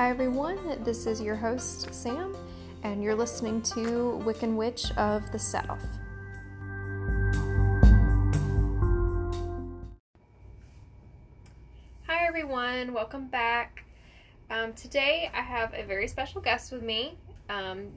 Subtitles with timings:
[0.00, 0.82] Hi, everyone.
[0.82, 2.34] This is your host, Sam,
[2.84, 5.86] and you're listening to Wiccan Witch of the South.
[12.06, 12.94] Hi, everyone.
[12.94, 13.84] Welcome back.
[14.48, 17.18] Um, today, I have a very special guest with me.
[17.50, 17.88] Um,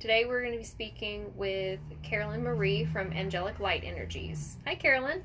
[0.00, 4.56] today, we're going to be speaking with Carolyn Marie from Angelic Light Energies.
[4.66, 5.22] Hi, Carolyn.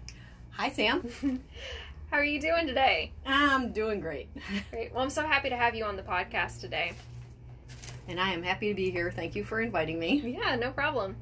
[0.51, 1.09] Hi, Sam.
[2.11, 3.11] How are you doing today?
[3.23, 4.29] I'm doing great.
[4.71, 4.91] Great.
[4.91, 6.93] Well, I'm so happy to have you on the podcast today.
[8.07, 9.11] And I am happy to be here.
[9.11, 10.35] Thank you for inviting me.
[10.39, 11.17] Yeah, no problem.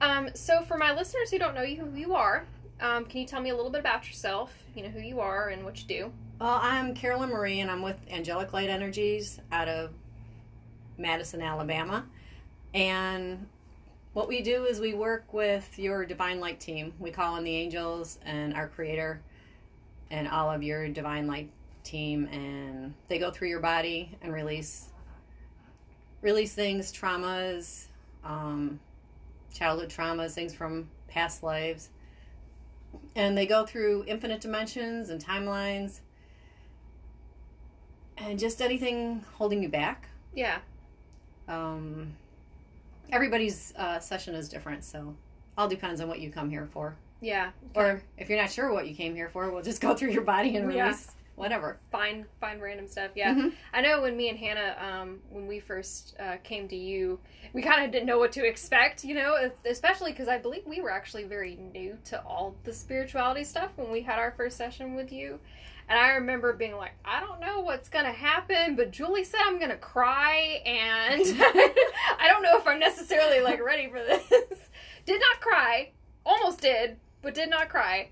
[0.00, 2.44] Um, so, for my listeners who don't know you, who you are,
[2.80, 4.56] um, can you tell me a little bit about yourself?
[4.76, 6.12] You know who you are and what you do.
[6.40, 9.90] Well, I'm Carolyn Marie, and I'm with Angelic Light Energies out of
[10.96, 12.06] Madison, Alabama.
[12.72, 13.48] And
[14.12, 16.92] what we do is we work with your Divine Light team.
[17.00, 19.22] We call on the angels and our Creator
[20.10, 21.50] and all of your Divine Light
[21.84, 24.88] team, and they go through your body and release
[26.22, 27.86] release things, traumas,
[28.24, 28.78] um,
[29.54, 31.88] childhood traumas, things from past lives.
[33.14, 36.00] And they go through infinite dimensions and timelines
[38.18, 40.08] and just anything holding you back.
[40.34, 40.58] Yeah.
[41.48, 42.12] Um,
[43.10, 45.14] everybody's uh, session is different, so
[45.56, 46.96] all depends on what you come here for.
[47.20, 47.50] Yeah.
[47.74, 50.22] Or if you're not sure what you came here for, we'll just go through your
[50.22, 50.84] body and Yeah.
[50.84, 51.78] release whatever.
[51.90, 53.10] find find random stuff.
[53.14, 53.32] Yeah.
[53.34, 53.52] Mhm.
[53.72, 57.18] I know when me and Hannah, um, when we first uh, came to you,
[57.54, 60.82] we kind of didn't know what to expect, you know, especially because I believe we
[60.82, 64.94] were actually very new to all the spirituality stuff when we had our first session
[64.94, 65.38] with you.
[65.88, 69.40] And I remember being like, I don't know what's going to happen, but Julie said
[69.44, 74.22] I'm going to cry, and I don't know if I'm necessarily like ready for this.
[75.06, 75.90] did not cry,
[76.24, 78.08] almost did, but did not cry.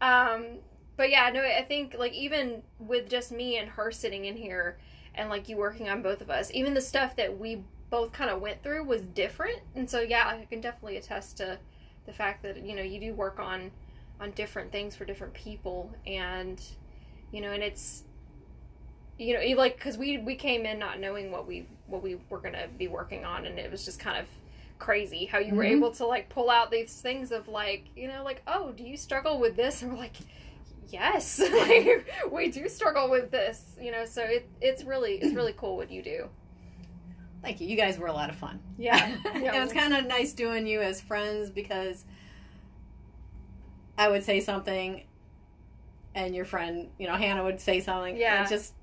[0.00, 0.58] Um,
[0.96, 4.78] but yeah, no, I think like even with just me and her sitting in here
[5.14, 8.30] and like you working on both of us, even the stuff that we both kind
[8.30, 9.60] of went through was different.
[9.74, 11.58] And so yeah, I can definitely attest to
[12.06, 13.70] the fact that you know you do work on
[14.20, 16.60] on different things for different people and
[17.32, 18.04] you know and it's
[19.18, 22.38] you know like because we we came in not knowing what we what we were
[22.38, 24.26] gonna be working on and it was just kind of
[24.80, 25.76] crazy how you were Mhm.
[25.76, 28.96] able to like pull out these things of like you know like oh do you
[28.96, 30.16] struggle with this and we're like
[30.88, 35.52] yes like, we do struggle with this you know so it, it's really it's really
[35.56, 36.28] cool what you do
[37.42, 37.68] Thank you.
[37.68, 38.60] You guys were a lot of fun.
[38.76, 42.04] yeah it was kind of nice doing you as friends because
[43.96, 45.04] I would say something
[46.14, 48.16] and your friend, you know, Hannah would say something.
[48.16, 48.44] Yeah.
[48.44, 48.74] It just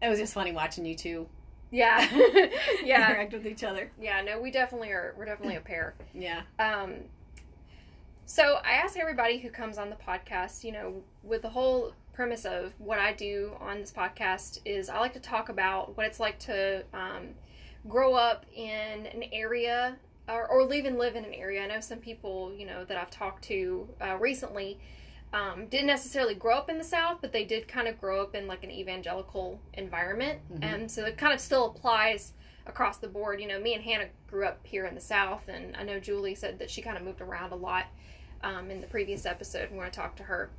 [0.00, 1.28] it was just funny watching you two
[1.72, 2.06] yeah
[2.84, 3.90] yeah interact with each other.
[4.00, 6.42] yeah no we definitely are we're definitely a pair Yeah.
[6.60, 6.94] Um,
[8.24, 12.44] so I ask everybody who comes on the podcast, you know, with the whole premise
[12.44, 16.20] of what I do on this podcast is I like to talk about what it's
[16.20, 17.30] like to um,
[17.88, 19.96] grow up in an area
[20.28, 21.62] or, or even live in an area.
[21.62, 24.78] I know some people, you know, that I've talked to uh, recently
[25.32, 28.34] um, didn't necessarily grow up in the South, but they did kind of grow up
[28.34, 30.40] in like an evangelical environment.
[30.52, 30.62] Mhm.
[30.62, 32.32] And so it kind of still applies
[32.66, 33.40] across the board.
[33.40, 36.34] You know, me and Hannah grew up here in the South, and I know Julie
[36.34, 37.86] said that she kind of moved around a lot
[38.42, 39.68] um, in the previous episode.
[39.68, 40.50] and We're going to talk to her.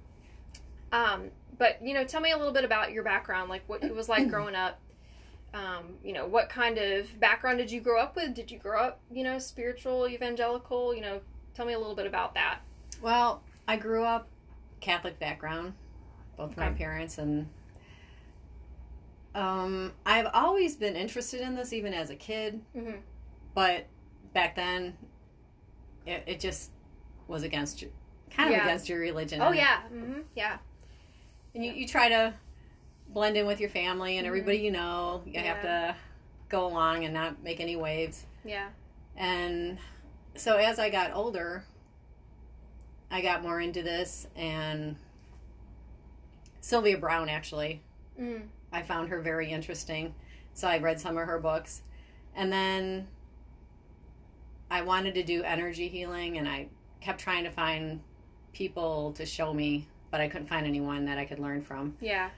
[0.91, 3.93] Um, but you know, tell me a little bit about your background, like what it
[3.93, 4.79] was like growing up.
[5.53, 8.33] Um, you know, what kind of background did you grow up with?
[8.33, 10.95] Did you grow up, you know, spiritual, evangelical?
[10.95, 11.21] You know,
[11.53, 12.59] tell me a little bit about that.
[13.03, 14.27] Well, I grew up
[14.83, 15.73] Catholic background,
[16.37, 17.47] both my parents and
[19.33, 22.97] um, I've always been interested in this even as a kid, Mm-hmm.
[23.55, 23.87] but
[24.33, 24.95] back then
[26.05, 26.69] it, it just
[27.27, 27.91] was against your
[28.29, 28.63] kind of Yeah.
[28.65, 29.41] against your religion.
[29.41, 30.21] Oh yeah, mm-hmm.
[30.35, 30.57] yeah,
[31.55, 32.33] and you, you try to
[33.09, 34.27] blend in with your family and Mhm.
[34.27, 35.23] everybody you know.
[35.25, 35.95] You have to
[36.49, 38.25] go along and not make any waves.
[38.45, 38.67] yeah,
[39.15, 39.77] And
[40.35, 41.63] so as I got older,
[43.13, 44.95] I got more into this and
[46.61, 47.83] Sylvia Browne actually.
[48.19, 48.45] mm-hmm.
[48.71, 50.15] I found her very interesting.
[50.55, 51.83] So I read some of her books.
[52.35, 53.07] And then
[54.71, 56.69] I wanted to do energy healing and I
[57.01, 58.01] kept trying to find
[58.51, 61.95] people to show me, but I couldn't find anyone that I could learn from.
[62.01, 62.31] yeah,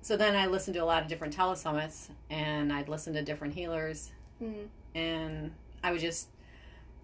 [0.00, 3.52] So then I listened to a lot of different telesummits and I'd listen to different
[3.52, 4.10] healers
[4.42, 4.68] mm-hmm.
[4.94, 6.28] and I would just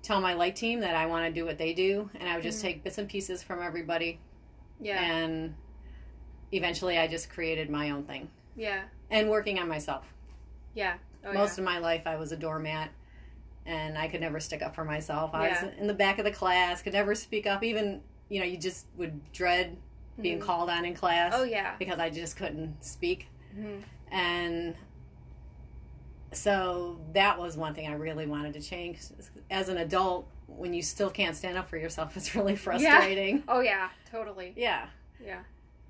[0.02, 2.42] tell my light team that I want to do what they do and I would
[2.42, 2.62] just Mhm.
[2.62, 4.18] take bits and pieces from everybody
[4.80, 5.54] yeah, and
[6.52, 10.12] eventually I just created my own thing yeah, and working on myself.
[10.74, 10.94] yeah.
[11.24, 12.90] Oh, Most of my life I was a doormat
[13.66, 15.34] and I could never stick up for myself.
[15.34, 15.64] I Yeah.
[15.66, 18.56] was in the back of the class, could never speak up even, you know, you
[18.56, 19.76] just would dread
[20.16, 20.22] yeah.
[20.22, 20.42] being Mhm.
[20.42, 21.76] called on in class Oh yeah.
[21.78, 23.28] because I just couldn't speak.
[23.54, 23.82] Mhm.
[24.10, 24.76] and
[26.32, 28.98] so that was one thing I really wanted to change.
[29.50, 33.36] As an adult, when you still can't stand up for yourself, it's really frustrating.
[33.38, 33.42] Yeah.
[33.48, 34.52] Oh yeah, totally.
[34.56, 34.86] Yeah.
[35.24, 35.40] Yeah.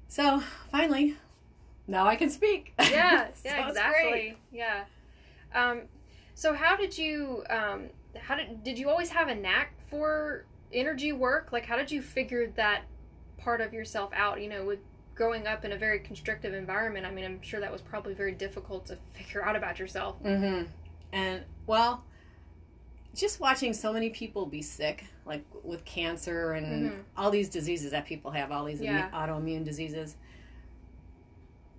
[0.09, 0.43] So
[0.73, 1.17] finally,
[1.87, 2.75] now I can speak.
[2.81, 4.37] Yeah, yeah, it's exactly.
[4.51, 4.85] Yeah.
[5.55, 5.83] Um,
[6.35, 11.12] so how did you um, how did did you always have a knack for energy
[11.12, 11.51] work?
[11.53, 12.83] Like how did you figure that
[13.39, 14.41] part of yourself out?
[14.41, 14.81] You know, with
[15.15, 18.33] growing up in a very constrictive environment, I mean, I'm sure that was probably very
[18.33, 20.23] difficult to figure out about yourself.
[20.23, 20.65] Mm-hmm.
[21.12, 22.05] And well,
[23.15, 27.05] just watching so many people be sick, like with cancer and Mhm.
[27.17, 29.11] all these diseases that people have, all these Yeah.
[29.12, 30.17] autoimmune diseases.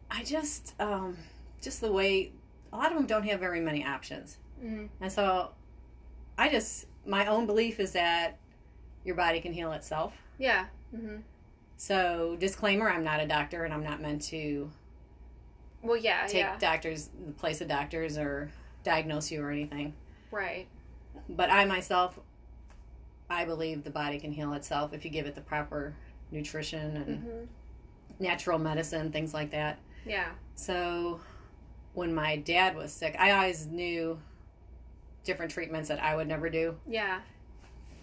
[0.10, 1.18] I just, um,
[1.62, 2.32] just the way
[2.74, 5.54] a lot of them don't have very many options, hmm and so
[6.38, 8.38] I just my own belief is that
[9.04, 10.14] your body can heal itself.
[10.38, 10.68] Yeah.
[10.92, 11.18] hmm
[11.78, 14.72] So disclaimer: I'm not a doctor, and I'm not meant to
[15.82, 18.52] Well, yeah, take yeah, doctors the place of doctors or
[18.84, 19.94] diagnose you or anything.
[20.30, 20.68] right.
[21.30, 22.20] But I myself,
[23.30, 25.94] I believe the body can heal itself if you give it the proper
[26.32, 27.44] nutrition and hmm
[28.20, 29.80] natural medicine, things like that.
[30.06, 30.34] Yeah.
[30.54, 31.22] So
[31.94, 34.20] when my dad was sick, I always knew
[35.24, 36.78] different treatments that I would never do.
[36.88, 37.22] Yeah.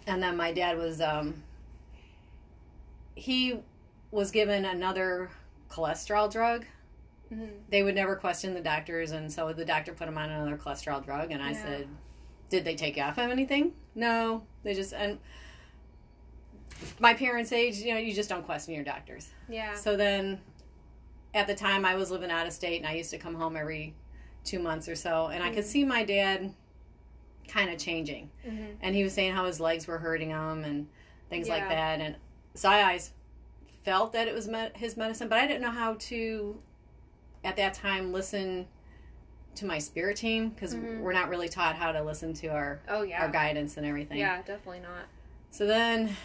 [0.07, 1.43] And then my dad was, um,
[3.15, 3.59] he
[4.11, 5.29] was given another
[5.69, 6.65] cholesterol drug.
[7.29, 10.57] hmm They would never question the doctors, and so the doctor put him on another
[10.57, 11.31] cholesterol drug.
[11.31, 11.63] And I Yeah.
[11.63, 11.87] said,
[12.49, 15.19] "Did they take you off of anything?" No, they just and
[16.99, 19.29] my parents' age, you know, you just don't question your doctors.
[19.49, 19.75] Yeah.
[19.75, 20.39] So then,
[21.33, 23.55] at the time, I was living out of state, and I used to come home
[23.57, 23.95] every
[24.45, 25.67] two months or so, and I could Mhm.
[25.67, 26.53] see my dad
[27.47, 30.87] kind of changing, hmm and he was saying how his legs were hurting him and
[31.29, 32.15] things like that, and
[32.53, 33.11] so I always
[33.83, 36.61] felt that it was me- his medicine, but I didn't know how to,
[37.43, 38.67] at that time, listen
[39.59, 40.99] to my spirit team because Mhm.
[41.01, 43.21] we're not really taught how to listen to our Oh yeah.
[43.21, 44.17] our guidance and everything.
[44.17, 45.05] Yeah, definitely not.
[45.51, 46.15] So then,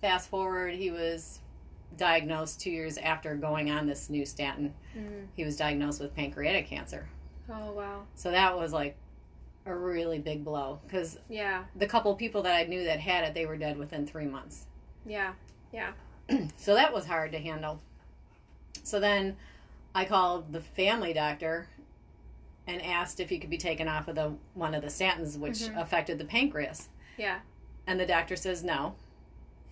[0.00, 1.40] fast forward, he was
[1.96, 4.74] diagnosed two years after going on this new statin.
[4.94, 7.08] hmm He was diagnosed with pancreatic cancer.
[7.50, 8.06] Oh wow.
[8.14, 8.96] So that was like
[9.66, 11.64] a really big blow because Yeah.
[11.76, 14.66] the couple people that I knew that had it, they were dead within three months.
[15.04, 15.34] Yeah,
[15.72, 15.92] yeah.
[16.56, 17.80] So that was hard to handle.
[18.82, 19.36] So then
[19.94, 21.68] I called the family doctor
[22.66, 25.58] and asked if he could be taken off of the one of the statins which
[25.60, 25.80] Mhm.
[25.80, 26.88] affected the pancreas.
[27.16, 27.40] Yeah.
[27.86, 28.94] And the doctor says no.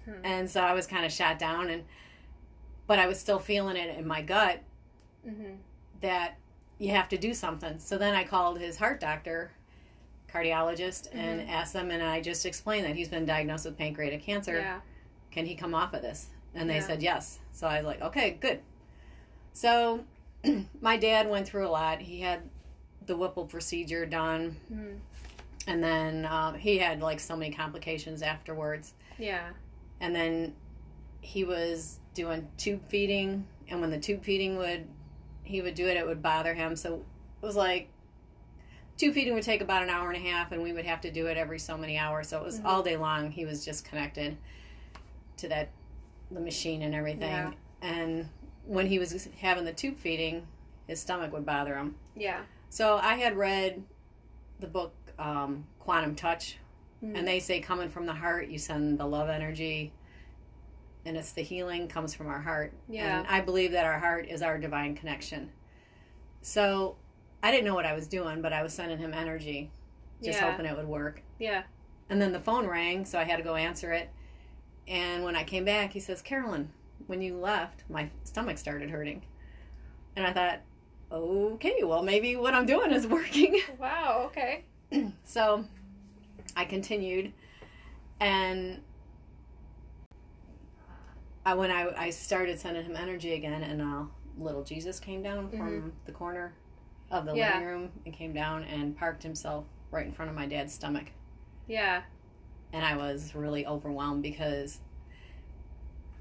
[0.06, 0.24] Hmm.
[0.24, 1.84] and so I was kind of shot down and
[2.86, 4.62] but I was still feeling it in my gut
[5.22, 5.56] hmm
[6.00, 6.36] that
[6.78, 7.78] you have to do something.
[7.78, 9.52] So then I called his heart doctor,
[10.32, 11.50] cardiologist, and Mm-hmm.
[11.50, 14.58] asked them, and I just explained that he's been diagnosed with pancreatic cancer.
[14.60, 14.80] Yeah.
[15.30, 16.28] Can he come off of this?
[16.54, 16.86] And they Yeah.
[16.86, 17.38] said yes.
[17.52, 18.62] So I was like, okay, good.
[19.52, 20.04] So
[20.80, 22.00] my dad went through a lot.
[22.00, 22.48] He had
[23.06, 24.94] the Whipple procedure done, hmm
[25.66, 28.94] and then um, he had like so many complications afterwards.
[29.18, 29.50] Yeah.
[30.00, 30.54] and then
[31.20, 34.86] he was doing tube feeding and when the tube feeding would
[35.42, 36.94] he would do it it would bother him so
[37.42, 37.88] it was like
[38.96, 41.10] tube feeding would take about an hour and a half and we would have to
[41.10, 42.64] do it every so many hours so it was Mhm.
[42.64, 44.38] all day long he was just connected
[45.36, 45.68] to that
[46.30, 47.52] the machine and everything Yeah.
[47.82, 48.30] and
[48.64, 50.46] when he was having the tube feeding
[50.86, 52.40] his stomach would bother him Yeah.
[52.70, 53.82] So i had read
[54.60, 56.56] the book um, quantum touch
[57.02, 57.16] Mhm.
[57.18, 59.92] and they say coming from the heart you send the love energy
[61.06, 63.18] and it's the healing comes from our heart Yeah.
[63.20, 65.50] and i believe that our heart is our divine connection
[66.42, 66.96] so
[67.42, 69.70] i didn't know what i was doing but i was sending him energy
[70.22, 70.50] just Yeah.
[70.50, 71.62] hoping it would work Yeah.
[72.10, 74.10] and then the phone rang so i had to go answer it
[74.86, 76.70] and when i came back he says carolyn
[77.06, 79.22] when you left my stomach started hurting
[80.16, 80.60] and i thought
[81.12, 84.24] okay well maybe what i'm doing is working Wow.
[84.26, 84.64] Okay.
[85.24, 85.64] so
[86.56, 87.32] I continued,
[88.18, 88.80] and
[91.46, 94.02] I, when I, I started sending him energy again, and uh,
[94.36, 96.54] little Jesus came down from the corner
[97.10, 97.54] of the Yeah.
[97.54, 101.06] living room and came down and parked himself right in front of my dad's stomach.
[101.66, 102.02] Yeah.
[102.72, 104.80] And I was really overwhelmed because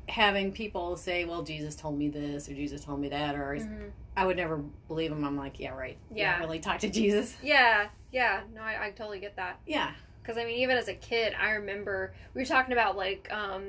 [0.10, 3.92] having people say, well, Jesus told me this or Jesus told me that, or Mhm.
[4.18, 5.24] I would never believe them.
[5.24, 5.98] I'm like, yeah, right.
[6.14, 6.40] Yeah.
[6.40, 7.38] really talk to Jesus.
[7.42, 7.90] Yeah.
[8.12, 8.42] Yeah.
[8.54, 9.60] No, I, I totally get that.
[9.66, 9.92] Yeah.
[10.22, 13.64] Because I mean, even as a kid, I remember we were talking about like um,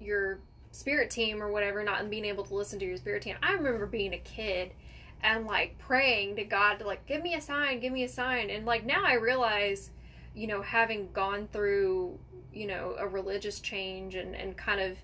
[0.00, 0.40] your
[0.72, 3.36] spirit team or whatever, not being able to listen to your spirit team.
[3.42, 4.72] I remember being a kid
[5.22, 8.50] and like praying to God to like give me a sign, give me a sign,
[8.50, 9.90] and like now I realize,
[10.34, 12.18] you know, having gone through
[12.52, 14.96] you know a religious change and and kind of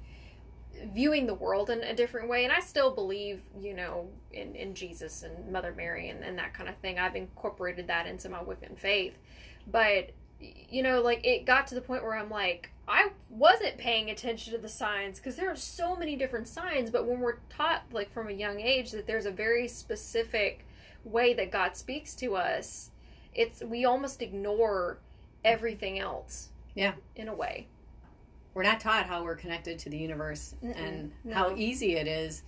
[0.94, 4.74] viewing the world in a different way and i still believe you know in, in
[4.74, 6.98] jesus and mother mary and, and that kind of thing.
[6.98, 9.16] I've incorporated that into my wiccan faith.
[9.70, 10.10] But
[10.68, 14.52] you know like it got to the point where i'm like i wasn't paying attention
[14.52, 18.10] to the signs because there are so many different signs but when we're taught like
[18.12, 20.66] from a young age that there's a very specific
[21.04, 22.90] way that god speaks to us
[23.32, 24.98] it's we almost ignore
[25.44, 26.94] everything else Yeah.
[27.14, 27.68] in a way
[28.54, 30.76] We're not taught how we're connected to the universe Mm-mm.
[30.76, 31.35] and No.
[31.35, 32.42] how easy it is.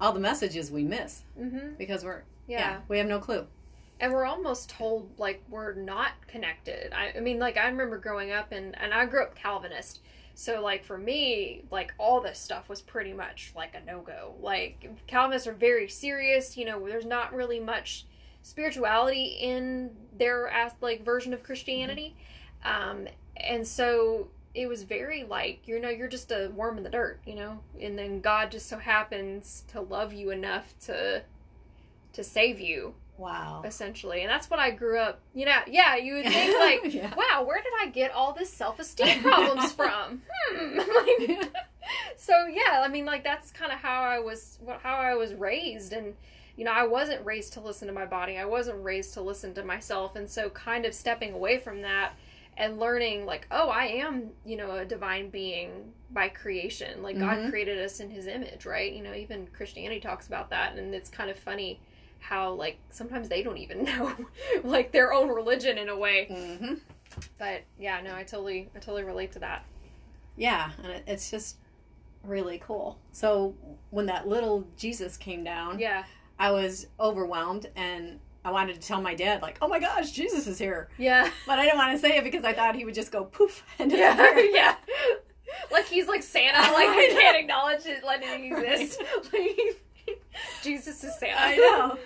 [0.00, 1.74] All the messages we miss mm-hmm.
[1.78, 2.58] because we're yeah.
[2.58, 3.46] yeah we have no clue.
[4.00, 8.32] and we're almost told like we're not connected I, I mean like i remember growing
[8.32, 10.00] up and and i grew up calvinist
[10.34, 14.90] so like for me like all this stuff was pretty much like a no-go like
[15.06, 18.06] calvinists are very serious you know there's not really much
[18.42, 20.50] spirituality in their
[20.80, 22.16] like version of christianity
[22.64, 26.90] um and so it was very like you know you're just a worm in the
[26.90, 27.60] dirt you know?
[27.80, 31.22] And then god just so happens to love you enough to
[32.12, 33.62] to save you Wow.
[33.64, 34.22] essentially.
[34.22, 37.14] And that's what i grew up you know yeah you would think like Yeah.
[37.14, 40.22] wow where did i get all this self-esteem problems from?
[40.50, 41.50] Hmm Like,
[42.16, 45.92] so yeah i mean like that's kind of how i was how i was raised.
[45.92, 46.14] And
[46.56, 48.36] you know i wasn't raised to listen to my body.
[48.38, 50.14] I wasn't raised to listen to myself.
[50.16, 52.12] And so kind of stepping away from that
[52.56, 57.02] and learning like oh i am you know a divine being by creation.
[57.02, 57.50] Like god Mhm.
[57.50, 58.92] created us in his image right?
[58.92, 61.80] You know even christianity talks about that and it's kind of funny
[62.20, 64.14] how like sometimes they don't even know
[64.62, 66.26] like their own religion in a way.
[66.26, 66.74] Hmm
[67.38, 69.64] but yeah no i totally i totally relate to that.
[70.36, 71.56] Yeah, and it's just
[72.24, 72.98] really cool.
[73.12, 73.54] So
[73.90, 76.04] when that little Jesus came down, yeah.
[76.38, 80.46] I was overwhelmed and I wanted to tell my dad, like, "Oh my gosh, Jesus
[80.46, 82.94] is here!" yeah But I didn't want to say it because I thought he would
[82.94, 84.50] just go poof and yeah disappear.
[84.54, 84.74] yeah
[85.70, 90.16] like he's like santa like I can't acknowledge it letting it exist like,
[90.62, 91.98] jesus is santa I know.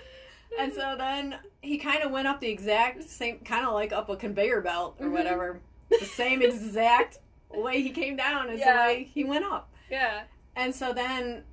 [0.59, 4.09] And so then he kind of went up the exact same, kind of like up
[4.09, 5.13] a conveyor belt or Mhm.
[5.13, 7.19] whatever, the same exact
[7.51, 8.73] way he came down as Yeah.
[8.73, 9.69] the way he went up.
[9.91, 10.23] yeah
[10.57, 11.45] And so then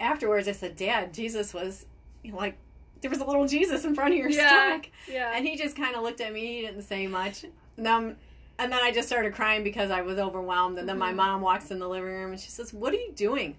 [0.00, 1.86] afterwards, I said, Dad, Jesus was
[2.24, 2.56] like,
[3.00, 4.48] there was a little Jesus in front of your Yeah.
[4.48, 4.90] stomach.
[5.08, 6.56] yeah And he just kind of looked at me.
[6.56, 7.44] He didn't say much.
[7.76, 8.16] And then,
[8.58, 10.78] and then I just started crying because I was overwhelmed.
[10.78, 11.16] And then my Mhm.
[11.16, 13.56] mom walks in the living room and she says, What are you doing?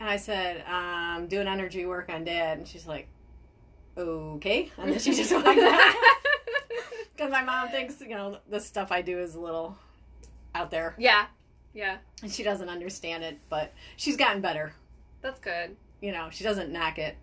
[0.00, 2.58] And I said, I'm doing energy work on dad.
[2.58, 3.08] And she's like,
[3.96, 4.70] Okay.
[4.76, 5.94] And then she just walked out.
[7.16, 9.78] Because my mom thinks, you know, the stuff I do is a little
[10.52, 10.94] out there.
[10.98, 11.26] yeah
[11.72, 13.38] yeah And she doesn't understand it.
[13.48, 14.74] But she's gotten better.
[15.22, 17.16] that's good You know, she doesn't knock it.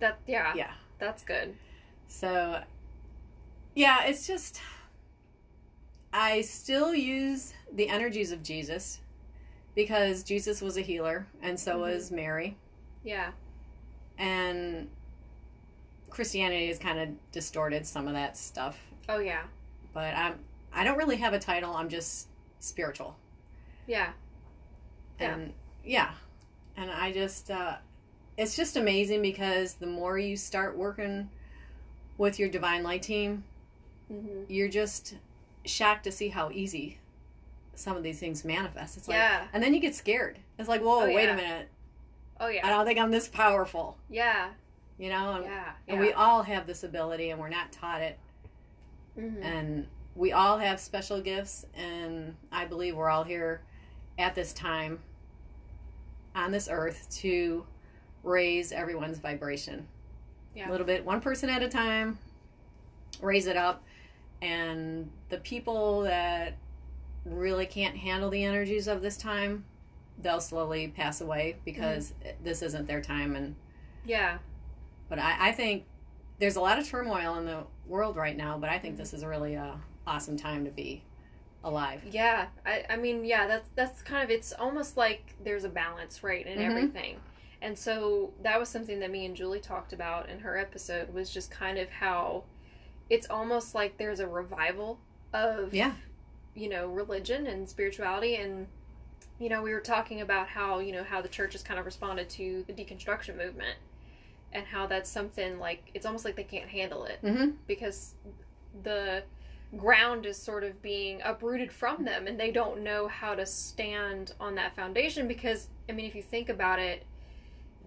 [0.00, 0.72] That yeah Yeah.
[0.98, 1.54] that's good
[2.08, 2.62] So,
[3.74, 4.60] yeah, it's just.
[6.12, 9.00] I still use the energies of Jesus
[9.74, 11.80] because Jesus was a healer and so Mhm.
[11.80, 12.56] was Mary.
[13.04, 13.32] yeah
[14.16, 14.88] And
[16.08, 18.78] Christianity has kind of distorted some of that stuff.
[19.08, 19.42] oh yeah
[19.92, 20.38] But I'm
[20.72, 21.74] I don't really have a title.
[21.74, 22.28] I'm just
[22.60, 23.16] spiritual.
[23.86, 24.12] yeah
[25.20, 25.34] Yeah.
[25.34, 25.52] And
[25.84, 26.14] yeah.
[26.76, 27.76] And I just uh
[28.36, 31.30] it's just amazing because the more you start working
[32.18, 33.44] with your divine light team,
[34.08, 35.14] hmm you're just
[35.64, 36.98] shocked to see how easy
[37.74, 38.96] some of these things manifest.
[38.96, 40.38] It's like, yeah and then you get scared.
[40.58, 41.32] It's like, whoa, Oh, wait yeah.
[41.32, 41.68] a minute.
[42.40, 42.66] oh yeah.
[42.66, 44.50] I don't think I'm this powerful, yeah
[44.98, 45.32] you know.
[45.36, 48.18] And, yeah and we all have this ability, and we're not taught it.
[49.18, 53.60] hmm And we all have special gifts, and I believe we're all here
[54.18, 55.00] at this time
[56.34, 57.66] on this earth to
[58.26, 59.86] raise everyone's vibration.
[60.54, 60.68] Yeah.
[60.68, 62.18] A little bit, one person at a time,
[63.22, 63.82] raise it up.
[64.42, 66.56] And the people that
[67.24, 69.64] really can't handle the energies of this time,
[70.20, 73.34] they'll slowly pass away because this isn't their time.
[73.36, 73.54] And
[74.04, 74.38] yeah
[75.08, 75.84] but I, I think
[76.40, 78.58] there's a lot of turmoil in the world right now.
[78.58, 81.02] But I think this is a really uh, awesome time to be
[81.62, 82.02] alive.
[82.10, 86.24] Yeah, I, I mean, yeah, that's that's kind of it's almost like there's a balance,
[86.24, 86.64] right, in Mhm.
[86.70, 87.16] everything.
[87.66, 91.30] And so that was something that me and Julie talked about in her episode was
[91.30, 92.44] just kind of how
[93.10, 95.00] it's almost like there's a revival
[95.32, 95.94] of Yeah.
[96.54, 98.68] you know, religion and spirituality and
[99.40, 101.84] you know, we were talking about how, you know, how the church has kind of
[101.86, 103.76] responded to the deconstruction movement
[104.52, 107.50] and how that's something like it's almost like they can't handle it Mm-hmm.
[107.66, 108.14] because
[108.84, 109.24] the
[109.76, 114.34] ground is sort of being uprooted from them and they don't know how to stand
[114.38, 117.04] on that foundation because I mean if you think about it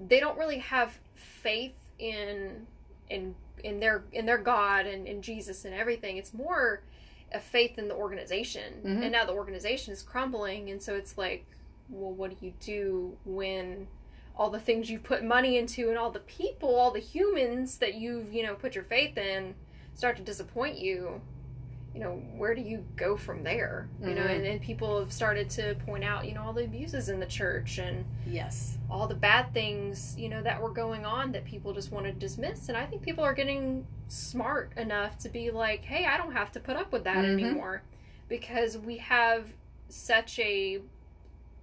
[0.08, 2.66] they don't really have faith in
[3.10, 6.82] in in their in their God and in Jesus and everything it's more
[7.32, 9.04] a faith in the organization Mhm.
[9.04, 11.46] and now the organization is crumbling and so it's like
[11.92, 13.88] well, what do you do when
[14.38, 17.96] all the things you've put money into and all the people, all the humans that
[17.96, 19.56] you've, you know, put your faith in
[19.96, 21.20] start to disappoint you?
[21.94, 23.90] You know, where do you go from there?
[24.00, 24.36] You know, Mhm.
[24.38, 27.26] and, and people have started to point out, you know, all the abuses in the
[27.26, 28.78] church and Yes.
[28.90, 32.12] all the bad things, you know, that were going on that people just want to
[32.12, 32.70] dismiss.
[32.70, 36.52] And I think people are getting smart enough to be like, hey, I don't have
[36.54, 37.34] to put up with that Mhm.
[37.34, 37.82] anymore
[38.28, 39.54] because we have
[39.90, 40.82] such a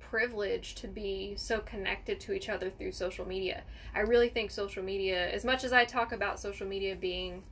[0.00, 3.62] privilege to be so connected to each other through social media.
[3.94, 7.42] I really think social media, as much as I talk about social media being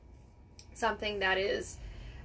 [0.73, 1.79] something that is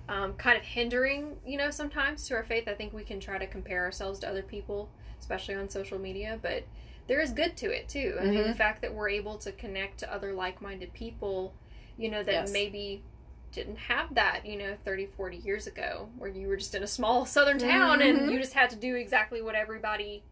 [0.09, 3.37] um, kind of hindering, you know, sometimes to our faith, I think we can try
[3.37, 4.89] to compare ourselves to other people,
[5.19, 6.63] especially on social media, but
[7.07, 8.17] there is good to it too.
[8.19, 8.57] I mean, the Mhm.
[8.57, 11.53] fact that we're able to connect to other like minded people,
[11.97, 12.51] you know, that Yes.
[12.51, 13.03] maybe
[13.51, 16.87] didn't have that, you know, 30, 40 years ago, where you were just in a
[16.87, 18.31] small southern town and Mhm.
[18.31, 20.23] you just had to do exactly what everybody,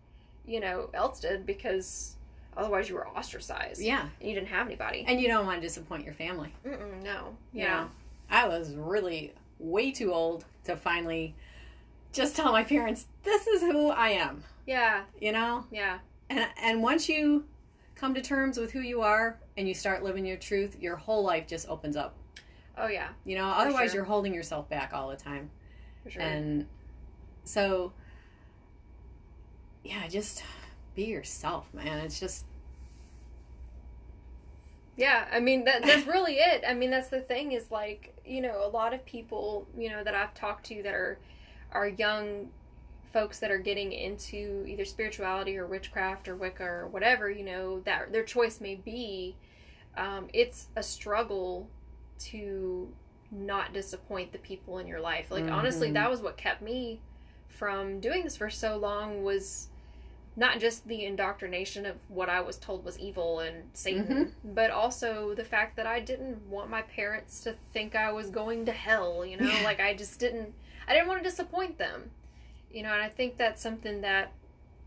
[0.46, 2.16] you know, else did because
[2.56, 3.82] otherwise you were ostracized.
[3.82, 4.10] Yeah.
[4.20, 5.04] And you didn't have anybody.
[5.08, 6.52] And you don't want to disappoint your family.
[6.66, 7.38] Mm-mm, no.
[7.54, 7.82] you Yeah.
[7.82, 7.92] know.
[8.30, 11.36] I was really way too old to finally
[12.14, 15.04] just tell my parents, this is who I am, Yeah.
[15.20, 15.66] you know?
[15.72, 16.00] Yeah.
[16.30, 17.46] And and once you
[17.96, 21.24] come to terms with who you are and you start living your truth, your whole
[21.24, 22.16] life just opens up.
[22.78, 23.10] Oh, yeah.
[23.26, 24.00] You know, otherwise sure.
[24.00, 25.50] you're holding yourself back all the time.
[26.04, 26.22] For sure.
[26.22, 26.68] And
[27.44, 27.94] so
[29.84, 30.44] yeah, just
[30.96, 32.00] be yourself, man.
[32.00, 32.46] It's just
[34.96, 36.64] Yeah, I mean that that's really it.
[36.68, 40.04] I mean that's the thing is like, you know, a lot of people, you know,
[40.04, 41.18] that I've talked to that are
[41.72, 42.50] are young
[43.14, 47.80] folks that are getting into either spirituality or witchcraft or Wicca or whatever, you know,
[47.82, 49.36] that their choice may be,
[49.98, 51.70] um, it's a struggle
[52.20, 52.94] to
[53.32, 55.32] not disappoint the people in your life.
[55.32, 55.94] Like honestly, Mhm.
[55.94, 57.02] that was what kept me
[57.50, 59.70] from doing this for so long was
[60.38, 65.34] not just the indoctrination of what I was told was evil and Satan, but also
[65.34, 69.26] the fact that I didn't want my parents to think I was going to hell,
[69.26, 70.54] you know, like I just didn't
[70.88, 72.12] I didn't want to disappoint them.
[72.72, 74.32] You know, and I think that's something that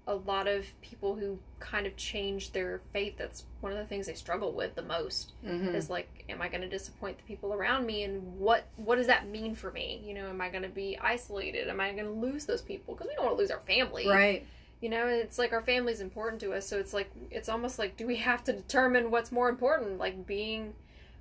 [0.06, 4.06] a lot of people who kind of change their faith that's one of the things
[4.06, 5.74] they struggle with the most mhm.
[5.74, 8.02] is like am i going to disappoint the people around me?
[8.04, 10.02] And what what does that mean for me?
[10.04, 11.68] You know am i going to be isolated?
[11.68, 12.94] Am i going to lose those people?
[12.94, 14.08] Because we don't want to lose our family.
[14.08, 14.46] Right.
[14.80, 17.96] You know it's like our family's important to us so it's like it's almost like
[17.96, 20.74] do we have to determine what's more important like being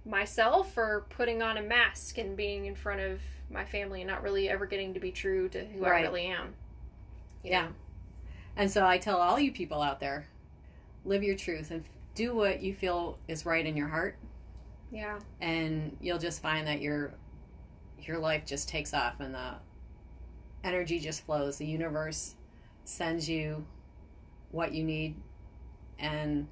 [0.06, 3.20] myself or putting on a mask and being in front of
[3.52, 6.54] my family and not really ever getting to be true to who i really am
[7.44, 7.64] Yeah.
[7.64, 7.68] know?
[8.56, 10.28] And so I tell all you people out there,
[11.06, 14.18] live your truth and do what you feel is right in your heart
[14.92, 17.12] yeah and you'll just find that your
[18.02, 19.56] your life just takes off and the
[20.64, 21.58] energy just flows.
[21.58, 22.36] The universe
[22.90, 23.66] sends you
[24.52, 25.16] what you need
[26.00, 26.48] and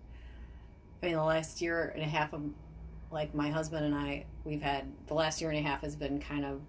[1.02, 2.42] I mean the last year and a half of
[3.12, 6.20] like my husband and I we've had the last year and a half has been
[6.20, 6.62] kind of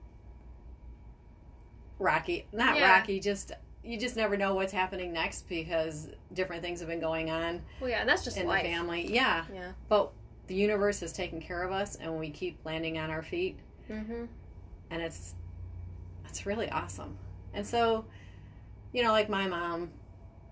[1.98, 2.46] rocky.
[2.52, 2.92] Not Yeah.
[2.92, 3.52] rocky, just
[3.82, 7.88] you just never know what's happening next because different things have been going on well
[7.90, 9.12] yeah and that's just in life the family.
[9.12, 9.44] Yeah.
[9.52, 10.12] yeah But
[10.46, 13.58] the universe has taken care of us and we keep landing on our feet
[13.90, 14.24] mm-hmm
[14.90, 15.34] and it's
[16.26, 17.18] it's really awesome.
[17.54, 18.04] And so,
[18.92, 19.90] you know, like my mom,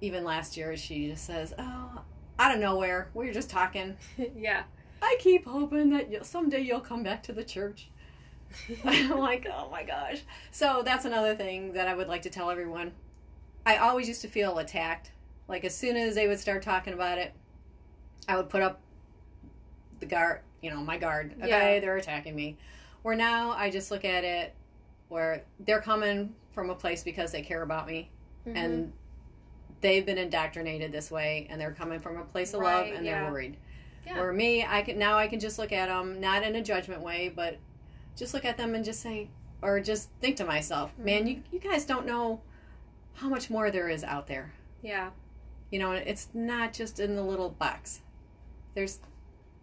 [0.00, 2.02] even last year, she just says, "Oh,
[2.38, 3.96] out of nowhere, we were just talking.
[4.36, 4.64] yeah
[5.02, 7.88] I keep hoping that you'll, someday you'll come back to the church."
[8.84, 12.50] I'm like, "Oh my gosh!" So that's another thing that I would like to tell
[12.50, 12.92] everyone.
[13.64, 15.12] I always used to feel attacked.
[15.48, 17.32] Like as soon as they would start talking about it,
[18.28, 18.80] I would put up
[20.00, 21.34] the guard, you know, my guard.
[21.38, 21.80] Okay, Yeah.
[21.80, 22.56] they're attacking me.
[23.02, 24.54] Where now I just look at it
[25.08, 28.10] where they're coming from a place because they care about me
[28.46, 28.56] Mhm.
[28.56, 28.92] and
[29.80, 33.04] they've been indoctrinated this way and they're coming from a place of Right, love and
[33.06, 33.22] yeah.
[33.22, 33.56] they're worried.
[34.06, 34.18] Yeah.
[34.20, 37.02] Where me, I can now I can just look at them not in a judgment
[37.02, 37.58] way, but
[38.16, 39.28] just look at them and just say
[39.62, 41.04] or just think to myself, Mm-hmm.
[41.04, 42.40] man, you you guys don't know
[43.14, 44.52] how much more there is out there.
[44.82, 45.10] yeah
[45.70, 48.00] You know, it's not just in the little box.
[48.74, 49.00] There's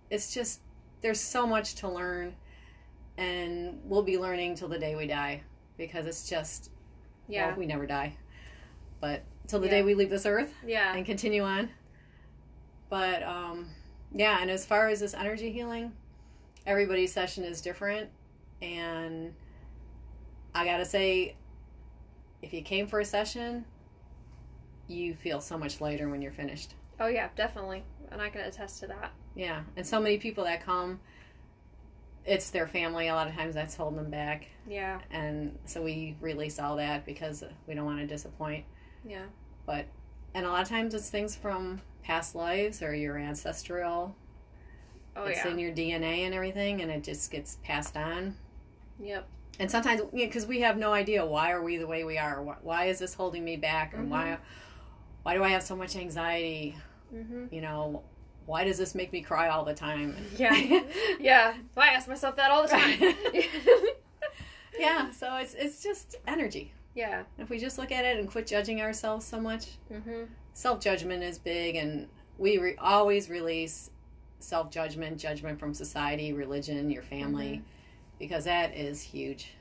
[0.09, 0.59] it's just
[1.01, 2.35] there's so much to learn
[3.17, 5.41] and we'll be learning till the day we die
[5.77, 6.69] because it's just
[7.27, 8.17] yeah well, we never die.
[9.03, 9.71] But till the Yeah.
[9.71, 11.69] day we leave this earth yeah and continue on.
[12.89, 13.67] But um
[14.13, 15.91] yeah, and as far as this energy healing,
[16.65, 18.09] everybody's session is different
[18.61, 19.33] and
[20.55, 21.35] I got to say
[22.41, 23.65] if you came for a session,
[24.87, 26.75] you feel so much lighter when you're finished.
[27.01, 30.63] oh yeah definitely and i can attest to that Yeah, and so many people that
[30.63, 31.01] come,
[32.25, 33.07] it's their family.
[33.09, 37.05] A lot of times that's holding them back, yeah and so we release all that
[37.05, 38.63] because we don't want to disappoint.
[39.07, 39.25] Yeah
[39.65, 39.85] But
[40.33, 44.15] and a lot of times it's things from past lives or your ancestral.
[45.15, 45.51] Oh it's yeah.
[45.51, 48.35] in your DNA and everything, and it just gets passed on.
[48.99, 49.27] Yep.
[49.59, 52.41] And sometimes, because we have no idea why are we the way we are.
[52.41, 54.37] Why, why is this holding me back, and why,
[55.21, 56.75] why do I have so much anxiety?
[57.13, 57.53] Mm-hmm.
[57.53, 58.01] You know,
[58.45, 60.15] why does this make me cry all the time?
[60.37, 60.83] Yeah.
[61.19, 61.53] Yeah.
[61.77, 62.99] I ask myself that all the time.
[64.79, 65.11] yeah.
[65.11, 66.73] So it's it's just energy.
[66.95, 67.23] Yeah.
[67.37, 70.23] If we just look at it and quit judging ourselves so much, Mm-hmm.
[70.53, 73.89] self judgment is big, and we re- always release
[74.39, 77.61] self judgment, judgment from society, religion, your family,
[78.19, 79.51] because that is huge.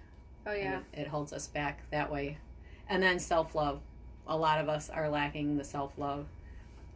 [0.46, 0.80] Oh yeah.
[0.92, 2.38] It, it holds us back that way.
[2.88, 3.80] And then self love.
[4.26, 6.26] A lot of us are lacking the self love.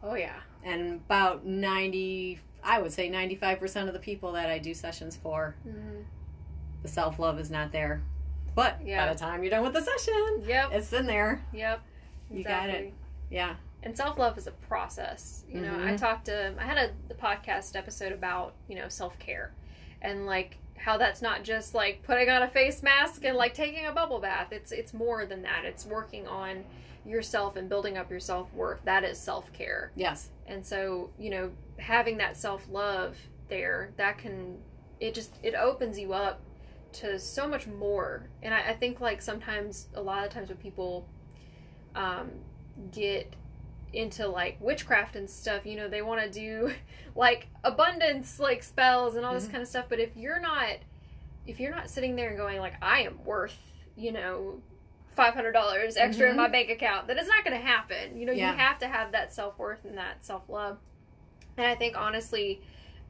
[0.03, 0.35] Oh yeah.
[0.63, 5.55] And about 90, I would say 95% of the people that I do sessions for,
[5.67, 6.01] Mm-hmm.
[6.83, 8.01] the self love is not there.
[8.57, 9.05] But Yeah.
[9.05, 10.71] by the time you're done with the session, Yep.
[10.73, 11.45] it's in there.
[11.53, 11.79] Yep.
[12.31, 12.91] You got it.
[13.29, 13.55] Yeah.
[13.83, 15.45] And self love is a process.
[15.47, 15.97] You know, I Mhm.
[15.99, 19.53] talked to I had a the podcast episode about you know self care,
[20.01, 23.85] and like how that's not just like putting on a face mask and like taking
[23.85, 24.51] a bubble bath.
[24.51, 25.63] It's it's more than that.
[25.63, 26.65] It's working on
[27.05, 28.83] yourself and building up your self worth.
[28.85, 29.91] That is self care.
[29.95, 30.29] Yes.
[30.47, 33.17] And so you know having that self love
[33.49, 34.63] there that can
[34.99, 36.41] it just it opens you up
[37.01, 38.27] to so much more.
[38.43, 41.07] And I, I think like sometimes a lot of times when people
[41.95, 42.29] um,
[42.91, 43.33] get
[43.93, 46.71] into like witchcraft and stuff you know they want to do
[47.15, 49.51] like abundance like spells and all this Mhm.
[49.51, 50.73] kind of stuff but if you're not
[51.47, 53.57] if you're not sitting there and going like i am worth
[53.95, 54.61] you know
[55.17, 56.35] $500 extra in Mhm.
[56.35, 58.51] my bank account that is not going to happen you know Yeah.
[58.51, 60.77] you have to have that self-worth and that self-love
[61.55, 62.61] and i think honestly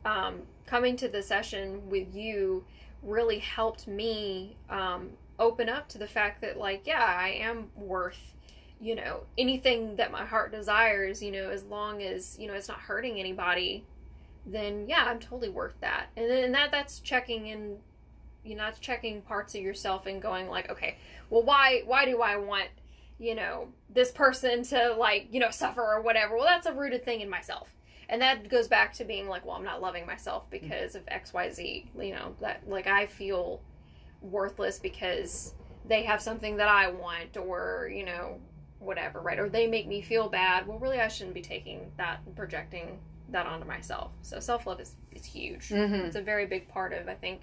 [0.05, 2.63] um, coming to the session with you
[3.03, 8.33] really helped me um, open up to the fact that like yeah i am worth
[8.79, 12.67] you know anything that my heart desires you know as long as you know it's
[12.67, 13.83] not hurting anybody
[14.47, 16.07] then yeah i'm totally worth that.
[16.15, 17.77] And then that that's checking in
[18.43, 20.97] you know that's checking parts of yourself and going like okay
[21.29, 22.69] well why why do i want
[23.19, 26.35] you know this person to like you know suffer or whatever?
[26.35, 27.73] Well that's a rooted thing in myself
[28.09, 31.85] and that goes back to being like well i'm not loving myself because of xyz
[31.99, 33.61] you know that like i feel
[34.21, 35.53] worthless because
[35.87, 38.37] they have something that i want or you know
[38.79, 42.19] whatever right or they make me feel bad well really i shouldn't be taking that
[42.25, 46.05] and projecting that onto myself so self-love is, is huge Mm-hmm.
[46.05, 47.41] it's a very big part of i think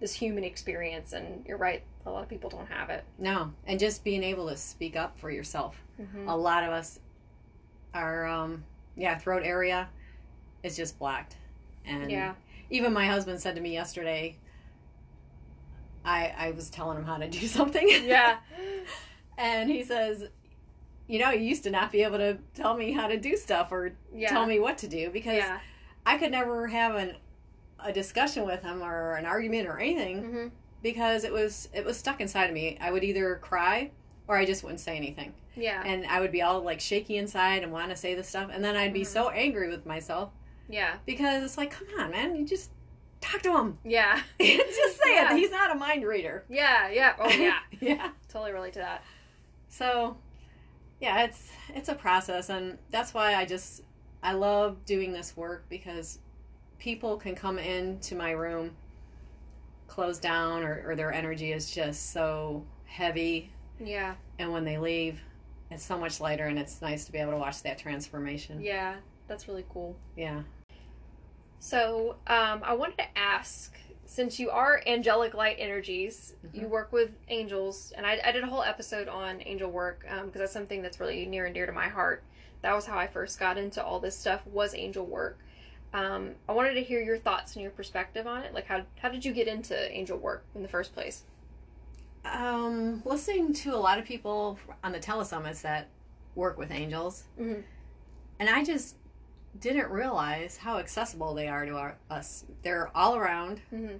[0.00, 3.52] this human experience and you're right a lot of people don't have it No.
[3.66, 5.76] And just being able to speak up for yourself.
[6.00, 6.26] mm-hmm.
[6.26, 6.98] A lot of us
[7.92, 8.64] are, um,
[8.96, 9.90] yeah, throat area
[10.62, 11.36] is just blacked.
[11.84, 12.34] And yeah
[12.70, 14.36] even my husband said to me yesterday,
[16.04, 17.86] I, I was telling him how to do something.
[18.04, 18.38] yeah
[19.38, 20.24] and he says,
[21.06, 23.72] you know, you used to not be able to tell me how to do stuff
[23.72, 25.58] or yeah tell me what to do because yeah
[26.06, 27.16] I could never have an
[27.80, 30.48] a discussion with him or an argument or anything mm-hmm.
[30.82, 32.78] because it was it was stuck inside of me.
[32.80, 33.90] I would either cry
[34.28, 35.34] or I just wouldn't say anything.
[35.56, 38.50] yeah And I would be all like shaky inside and want to say this stuff
[38.52, 39.06] and then I'd be Mhm.
[39.06, 40.30] so angry with myself
[40.70, 42.70] yeah because it's like, come on, man, you just
[43.20, 43.78] talk to him.
[43.84, 45.34] yeah just say Yeah.
[45.34, 45.38] it.
[45.38, 46.44] He's not a mind reader.
[46.48, 48.10] yeah yeah oh yeah yeah.
[48.28, 49.02] totally relate to that
[49.68, 50.16] So,
[51.00, 53.82] yeah, it's it's a process, and that's why I just
[54.22, 56.18] I love doing this work because
[56.78, 58.72] people can come into my room,
[59.86, 63.50] close down, or, or their energy is just so heavy,
[63.82, 65.20] yeah and when they leave,
[65.70, 68.60] it's so much lighter, and it's nice to be able to watch that transformation.
[68.60, 68.96] yeah
[69.28, 70.42] that's really cool Yeah.
[71.60, 73.74] So, um, I wanted to ask
[74.06, 78.46] since you are angelic light energies, you work with angels, and I, I did a
[78.48, 81.86] whole episode on angel work because that's something that's really near and dear to my
[81.86, 82.24] heart.
[82.62, 85.38] That was how I first got into all this stuff was angel work.
[85.92, 88.52] Um, I wanted to hear your thoughts and your perspective on it.
[88.54, 91.22] Like, how how did you get into angel work in the first place?
[92.24, 95.88] Um, listening to a lot of people on the telesummits that
[96.34, 97.62] work with angels, Mhm.
[98.38, 98.96] and I just
[99.58, 102.44] didn't realize how accessible they are to our, us.
[102.62, 103.96] They're all around, Mm-hmm.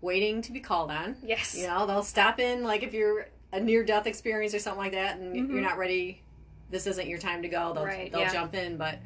[0.00, 1.16] waiting to be called on.
[1.22, 1.56] Yes.
[1.56, 4.92] You know, they'll stop in like if you're a near death experience or something like
[4.92, 5.50] that, and Mhm.
[5.52, 6.22] you're not ready.
[6.70, 7.72] This isn't your time to go.
[7.72, 8.32] They'll Right, they'll yeah.
[8.32, 8.98] jump in, but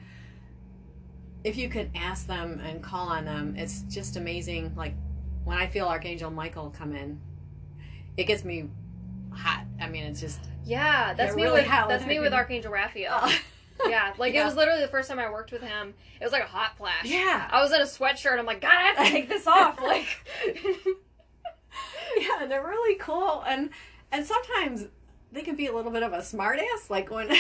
[1.45, 4.75] if you can ask them and call on them, it's just amazing.
[4.75, 4.95] Like
[5.45, 7.21] when I feel Archangel Michael come in,
[8.17, 8.69] it gets me
[9.33, 9.65] hot.
[9.81, 13.31] I mean, it's just Yeah, that's me really with hot that's me with Archangel Raphael.
[13.87, 15.95] yeah, like it was literally the first time I worked with him.
[16.21, 17.05] It was like a hot flash.
[17.05, 18.39] yeah, I was in a sweatshirt.
[18.39, 19.79] I'm like, God, I have to take this off.
[19.83, 20.07] Like,
[22.19, 22.47] yeah.
[22.47, 23.71] They're really cool, and
[24.11, 24.87] and sometimes
[25.33, 26.89] they can be a little bit of a smartass.
[26.91, 27.31] Like when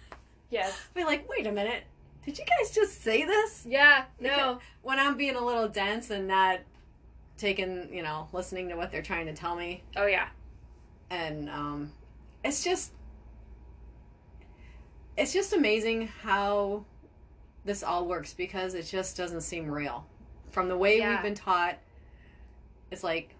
[0.50, 0.74] Yes.
[0.94, 1.84] Be like, wait a minute,
[2.24, 3.64] did you guys just say this?
[3.68, 4.04] Yeah.
[4.20, 4.60] No.
[4.82, 6.60] When I'm being a little dense and not
[7.36, 10.28] taking, you know, listening to what they're trying to tell me, Oh yeah.
[11.10, 11.92] and um,
[12.42, 12.92] it's just,
[15.18, 16.84] it's just amazing how
[17.64, 20.06] this all works because it just doesn't seem real.
[20.50, 21.10] From the way Yeah.
[21.10, 21.76] we've been taught,
[22.90, 23.34] it's like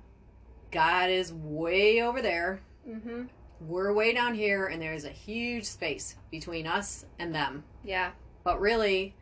[0.71, 3.25] God is way over there Mm-hmm.
[3.61, 8.13] we're way down here and there's a huge space between us and them Yeah.
[8.45, 9.15] but really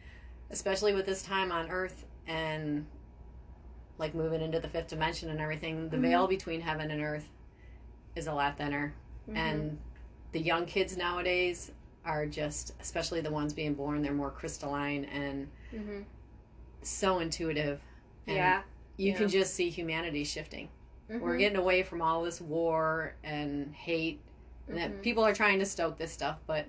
[0.51, 2.87] especially with this time on earth and
[3.99, 6.03] like moving into the fifth dimension and everything the Mhm.
[6.03, 7.29] veil between heaven and earth
[8.14, 8.95] is a lot thinner
[9.29, 9.37] Mhm.
[9.37, 9.79] and
[10.33, 11.73] the young kids nowadays
[12.07, 16.03] are just especially the ones being born they're more crystalline and Mm-hmm.
[16.83, 17.81] so intuitive
[18.29, 18.62] and Yeah.
[18.97, 19.19] you yeah.
[19.19, 20.69] can just see humanity shifting
[21.09, 21.38] we're Mhm.
[21.38, 24.21] getting away from all this war and hate
[24.69, 25.03] and that Mhm.
[25.03, 26.66] people are trying to stoke this stuff but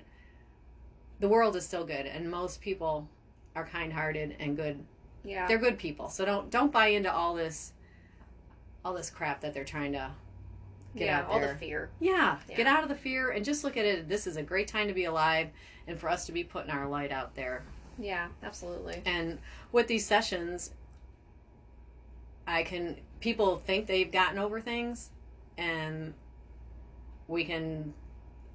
[1.20, 3.08] the world is still good and most people
[3.56, 4.84] are kind-hearted and good
[5.24, 5.48] Yeah.
[5.48, 7.74] they're good people so don't don't buy into all this
[8.84, 10.12] all this crap that they're trying to
[10.98, 11.20] get yeah.
[11.20, 11.90] out All there the fear.
[12.00, 12.56] yeah, Yeah.
[12.58, 14.88] get out of the fear and just look at it this is a great time
[14.88, 15.50] to be alive
[15.88, 17.64] and for us to be putting our light out there
[17.98, 18.28] Yeah.
[18.44, 19.02] Absolutely.
[19.06, 19.40] and
[19.72, 20.72] with these sessions
[22.46, 25.10] i can people think they've gotten over things
[25.58, 26.14] and
[27.28, 27.94] we can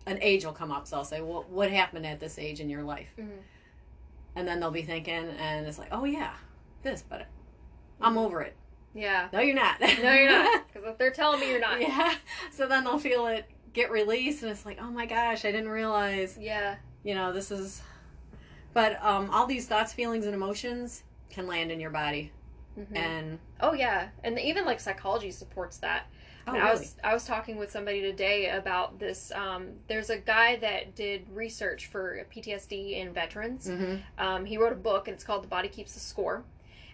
[0.07, 2.69] an age will come up so i'll say well what happened at this age in
[2.71, 3.29] your life Mhm.
[4.35, 6.33] and then they'll be thinking and it's like oh yeah
[6.83, 7.27] this but
[8.01, 8.57] i'm over it
[8.95, 9.29] Yeah.
[9.33, 10.65] no you're not No, you're not.
[10.83, 11.81] Because they're telling me you're not.
[11.81, 12.15] yeah
[12.53, 15.69] so then they'll feel it get released and it's like oh my gosh i didn't
[15.71, 16.77] realize Yeah.
[17.03, 17.81] you know this is
[18.75, 22.33] but um, all these thoughts feelings and emotions can land in your body
[22.79, 22.97] Mhm.
[22.97, 26.05] and Oh yeah, and even like psychology supports that.
[26.47, 26.69] oh, And really?
[26.69, 29.31] I was I was talking with somebody today about this.
[29.31, 33.69] Um, there's a guy that did research for PTSD in veterans.
[33.69, 36.45] hmm Um, he wrote a book, and it's called "The Body Keeps the Score."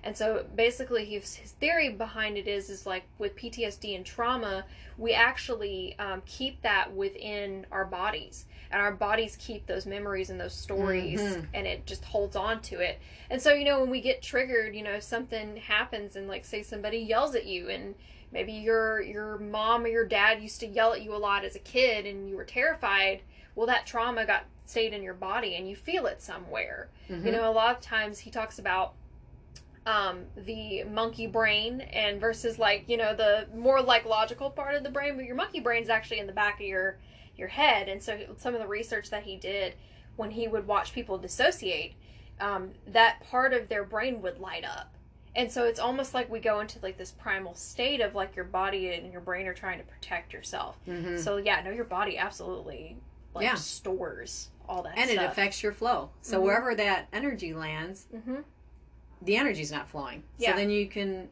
[0.04, 4.64] And so basically, his, his theory behind it is is like with PTSD and trauma,
[4.96, 10.40] we actually um, keep that within our bodies, and our bodies keep those memories and
[10.40, 11.46] those stories, Mhm.
[11.54, 13.00] and it just holds on to it.
[13.30, 16.44] And so you know when we get triggered, you know if something happens, and like
[16.44, 17.94] say somebody yells at you, and
[18.32, 21.56] maybe your your mom or your dad used to yell at you a lot as
[21.56, 23.22] a kid, and you were terrified.
[23.54, 26.88] Well, that trauma got stayed in your body, and you feel it somewhere.
[27.08, 27.26] Mm-hmm.
[27.26, 28.92] You know, a lot of times he talks about
[29.88, 34.82] um, the monkey brain and versus like you know the more like logical part of
[34.82, 36.98] the brain, but your monkey brain is actually in the back of your
[37.36, 37.88] your head.
[37.88, 39.74] And so some of the research that he did
[40.16, 41.94] when he would watch people dissociate,
[42.40, 44.92] um, that part of their brain would light up.
[45.36, 48.44] And so it's almost like we go into like this primal state of like your
[48.44, 50.76] body and your brain are trying to protect yourself.
[50.84, 52.98] hmm So yeah, no, your body absolutely
[53.34, 53.54] like Yeah.
[53.54, 56.10] stores all that and it affects your flow.
[56.20, 56.42] So Mhm.
[56.42, 58.40] wherever that energy lands, hmm
[59.22, 60.22] the energy's not flowing.
[60.38, 60.52] Yeah.
[60.52, 61.28] So then you can.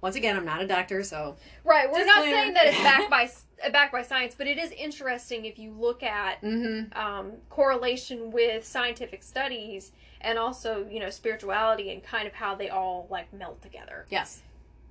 [0.00, 1.90] Once again, I'm not a doctor, so Right.
[1.90, 3.28] We're not saying that it's backed by
[3.70, 6.98] backed by science, but it is interesting if you look at mm-hmm.
[6.98, 12.68] um, correlation with scientific studies and also you know spirituality and kind of how they
[12.68, 14.06] all like melt together.
[14.10, 14.42] yes,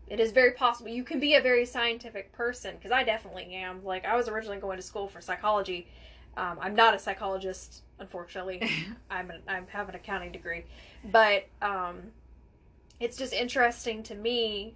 [0.07, 3.83] It is very possible you can be a very scientific person because I definitely am.
[3.83, 5.87] Like I was originally going to school for psychology.
[6.37, 8.61] Um, I'm not a psychologist, unfortunately.
[9.09, 10.65] I'm an, I have an accounting degree,
[11.11, 12.11] but um,
[12.99, 14.75] it's just interesting to me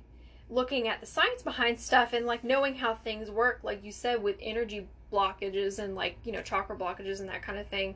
[0.49, 3.59] looking at the science behind stuff and like knowing how things work.
[3.63, 7.57] Like you said, with energy blockages and like you know chakra blockages and that kind
[7.59, 7.95] of thing.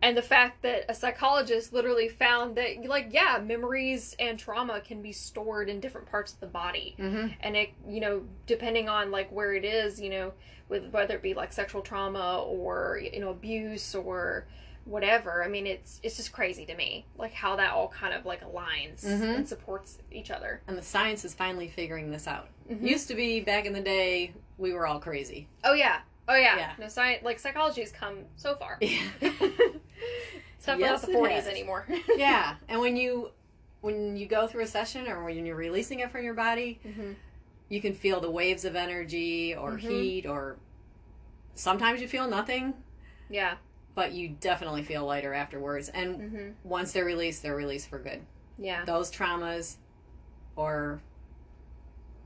[0.00, 5.02] And the fact that a psychologist literally found that, like, yeah, memories and trauma can
[5.02, 7.32] be stored in different parts of the body mm-hmm.
[7.40, 10.32] and it you know depending on like where it is you know
[10.68, 14.46] with whether it be like sexual trauma or you know abuse or
[14.88, 18.24] whatever i mean it's it's just crazy to me like how that all kind of
[18.24, 19.36] like aligns Mhm.
[19.36, 22.48] and supports each other and the science is finally figuring this out.
[22.70, 22.82] Mhm.
[22.88, 25.46] Used to be back in the day, we were all crazy.
[25.64, 26.72] oh yeah oh yeah, Yeah.
[26.78, 29.02] no science like psychology has come so far Yeah.
[29.20, 33.30] it's definitely Yes, the 40s anymore yeah, and when you
[33.80, 37.12] when you go through a session or when you're releasing it from your body, hmm
[37.70, 39.80] you can feel the waves of energy or Mhm.
[39.80, 40.56] heat or
[41.54, 42.72] sometimes you feel nothing,
[43.28, 43.56] yeah
[43.98, 45.88] but you definitely feel lighter afterwards.
[45.88, 48.20] And hmm once they're released, they're released for good.
[48.56, 49.74] yeah Those traumas
[50.54, 51.00] or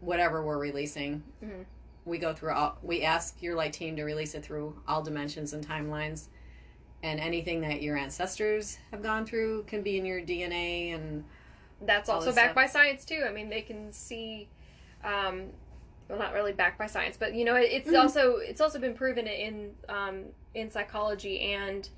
[0.01, 1.65] whatever we're releasing, Mhm.
[2.05, 5.55] we go through all, we ask your light team to release it through all dimensions
[5.55, 6.27] and timelines.
[7.03, 11.25] And anything that your ancestors have gone through can be in your DNA and
[11.81, 12.55] that's also backed stuff.
[12.55, 13.25] by science too.
[13.27, 14.51] I mean, they can see,
[15.03, 15.53] um,
[16.09, 17.99] well, not really backed by science, but you know, it, it's Mhm.
[18.01, 21.88] also it's also been proven in um, in psychology and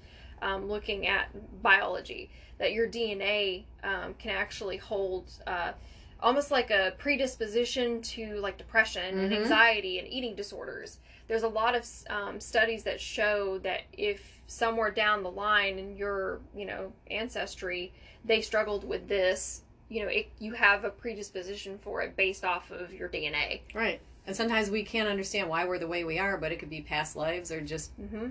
[0.43, 1.29] um, looking at
[1.63, 5.73] biology that your DNA um, can actually hold uh,
[6.21, 9.37] almost like a predisposition to like depression and Mhm.
[9.37, 10.99] anxiety and eating disorders.
[11.27, 15.97] There's a lot of um, studies that show that if somewhere down the line in
[15.97, 17.93] your you know ancestry
[18.27, 22.71] they struggled with this, you know, it, you have a predisposition for it based off
[22.71, 23.61] of your DNA.
[23.75, 24.01] Right.
[24.27, 26.81] And sometimes we can't understand why we're the way we are, but it could be
[26.81, 28.29] past lives or just hmm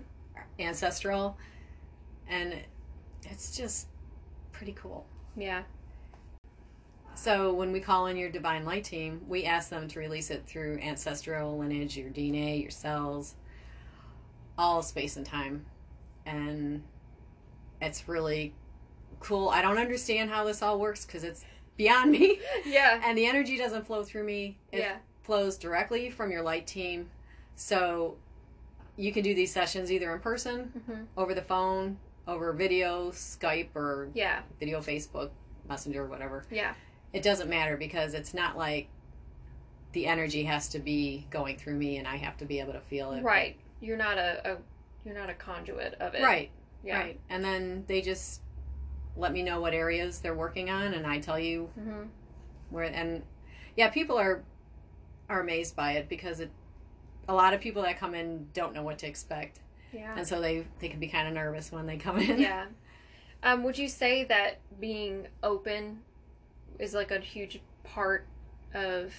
[0.59, 1.37] ancestral.
[2.27, 2.55] And
[3.23, 3.87] it's just
[4.51, 5.05] pretty cool.
[5.35, 5.63] Yeah.
[7.15, 10.45] So when we call in your divine light team, we ask them to release it
[10.45, 13.35] through ancestral lineage, your DNA, your cells,
[14.57, 15.65] all space and time.
[16.25, 16.83] And
[17.81, 18.53] it's really
[19.23, 19.49] cool.
[19.49, 21.43] I don't understand how this all works because it's
[21.77, 22.39] beyond me.
[22.65, 23.01] Yeah.
[23.03, 24.57] And the energy doesn't flow through me.
[24.71, 24.97] It Yeah.
[25.23, 27.09] flows directly from your light team.
[27.55, 28.17] So
[28.95, 33.75] you can do these sessions either in person, hmm over the phone, over video, Skype,
[33.75, 34.41] or Yeah.
[34.59, 35.31] video, Facebook,
[35.67, 36.45] Messenger, whatever.
[36.51, 36.73] Yeah.
[37.13, 38.87] It doesn't matter because it's not like
[39.93, 42.81] the energy has to be going through me and I have to be able to
[42.81, 43.23] feel it.
[43.23, 43.55] Right.
[43.81, 44.57] You're not a, a
[45.05, 46.23] you're not a conduit of it.
[46.23, 46.49] Right.
[46.83, 46.99] Yeah.
[46.99, 47.19] Right.
[47.29, 48.41] And then they just
[49.15, 52.03] let me know what areas they're working on and I tell you hmm
[52.69, 53.23] where and
[53.75, 54.43] yeah, people are
[55.29, 56.51] are amazed by it because it
[57.27, 59.59] a lot of people that come in don't know what to expect.
[59.91, 60.15] Yeah.
[60.17, 62.39] And so they they can be kind of nervous when they come in.
[62.39, 62.65] yeah.
[63.43, 65.99] Um, would you say that being open
[66.79, 68.25] is like a huge part
[68.73, 69.13] of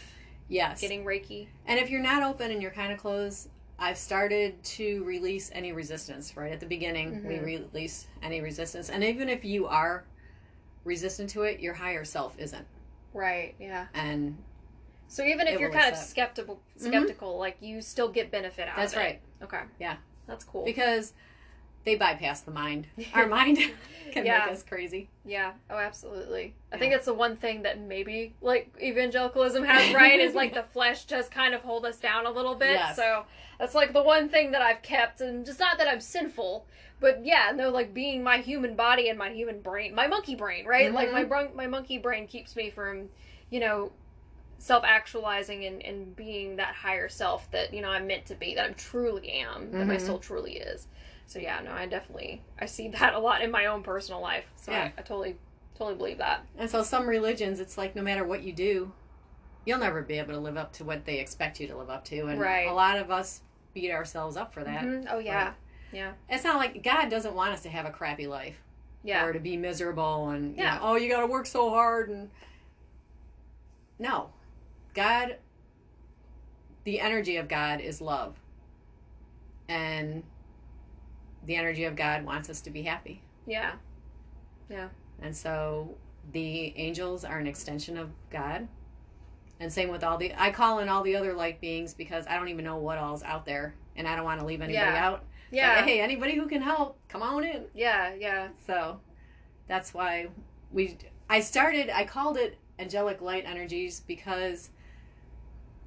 [0.49, 0.81] Yes.
[0.81, 1.47] getting Reiki?
[1.67, 3.49] And if you're not open and you're kind of closed,
[3.79, 6.37] I've started to release any resistance.
[6.37, 7.45] Right at the beginning, we Mhm.
[7.45, 10.05] release any resistance, and even if you are
[10.85, 12.67] resistant to it, your higher self isn't.
[13.13, 13.55] Right.
[13.59, 13.87] Yeah.
[13.95, 14.37] And
[15.07, 16.09] So even if you're kind of accept.
[16.11, 16.89] skeptical, Mhm.
[16.89, 19.21] skeptical, like you still get benefit out that's of it.
[19.39, 19.65] That's right Okay.
[19.79, 19.97] Yeah.
[20.27, 20.65] That's cool.
[20.65, 21.13] because
[21.85, 22.87] they bypass the mind.
[23.15, 23.59] Our mind
[24.13, 24.45] can Yeah.
[24.47, 25.09] make us crazy.
[25.25, 25.53] Yeah.
[25.71, 26.55] Oh, absolutely.
[26.73, 26.79] I Yeah.
[26.81, 31.05] think it's the one thing that maybe like evangelicalism has right is like the flesh
[31.05, 32.73] just kind of hold us down a little bit.
[32.73, 32.97] Yes.
[32.97, 33.25] So
[33.59, 36.67] that's like the one thing that I've kept, and just not that I'm sinful,
[37.01, 40.67] but yeah, no, like being my human body and my human brain, my monkey brain,
[40.67, 40.93] right?
[40.93, 41.13] Like Mhm.
[41.13, 43.11] my bron- my monkey brain keeps me from,
[43.51, 43.93] you know.
[44.57, 48.55] Self actualizing and, and being that higher self that you know I'm meant to be,
[48.55, 50.01] that I truly am, that my Mhm.
[50.01, 50.87] soul truly is.
[51.27, 54.45] So yeah, no, I definitely I see that a lot in my own personal life.
[54.57, 54.91] So Yeah.
[54.97, 55.37] I, I totally
[55.77, 56.47] totally believe that.
[56.57, 58.93] And so some religions, it's like no matter what you do,
[59.65, 62.05] you'll never be able to live up to what they expect you to live up
[62.07, 62.27] to.
[62.27, 62.69] And Right.
[62.69, 63.41] a lot of us
[63.73, 64.85] beat ourselves up for that.
[64.85, 65.07] Mhm.
[65.11, 65.53] Oh yeah,
[65.93, 66.15] Right.
[66.29, 68.61] It's not like God doesn't want us to have a crappy life.
[69.03, 70.77] yeah, or to be miserable and you Yeah.
[70.77, 72.31] know, oh you got to work so hard and
[73.99, 74.31] no
[74.95, 75.37] god
[76.85, 78.37] the energy of god is love
[79.69, 80.23] and
[81.47, 83.73] the energy of god wants us to be happy yeah,
[84.71, 84.89] Yeah.
[85.21, 85.97] and so
[86.33, 88.69] the angels are an extension of god
[89.61, 92.37] and same with all the i call in all the other light beings because i
[92.37, 95.07] don't even know what all's out there and i don't want to leave anybody Yeah.
[95.07, 98.49] out yeah, Like, hey anybody who can help come on in yeah, yeah.
[98.67, 98.99] So
[99.69, 100.29] that's why
[100.73, 100.97] we
[101.31, 104.71] I started I called it angelic light energies because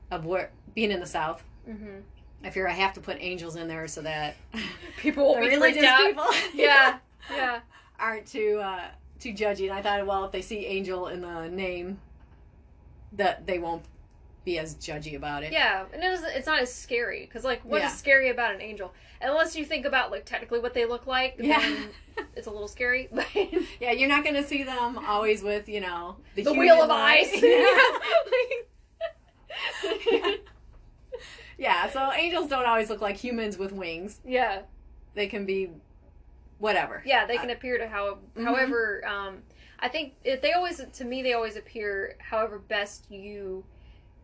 [0.09, 1.43] of where being in the south.
[1.65, 1.97] hmm
[2.43, 4.35] I fear I have to put angels in there so that
[4.97, 6.07] People will be religious freaked out.
[6.07, 6.97] people Yeah,
[7.31, 7.59] yeah,
[7.99, 8.85] aren't too uh
[9.19, 9.63] too judgy.
[9.69, 11.99] And I thought, well, if they see angel in the name
[13.13, 13.83] that they won't
[14.45, 15.51] be as judgy about it.
[15.51, 15.83] yeah.
[15.93, 17.89] And it isn't, it's not as scary because like what is Yeah.
[17.89, 18.93] scary about an angel?
[19.21, 21.85] Unless you think about like technically what they look like, Yeah.
[22.35, 23.09] it's a little scary.
[23.11, 23.25] But
[23.81, 27.27] Yeah, you're not gonna see them always with, you know, the, the wheel of eyes.
[27.41, 27.77] yeah.
[30.11, 30.31] yeah,
[31.91, 34.19] so angels don't always look like humans with wings.
[34.25, 34.61] yeah.
[35.15, 35.71] They can be
[36.59, 37.01] whatever.
[37.05, 38.43] Yeah, they can appear to how Mhm.
[38.45, 39.43] however um
[39.79, 43.63] I think they always to me they always appear however best you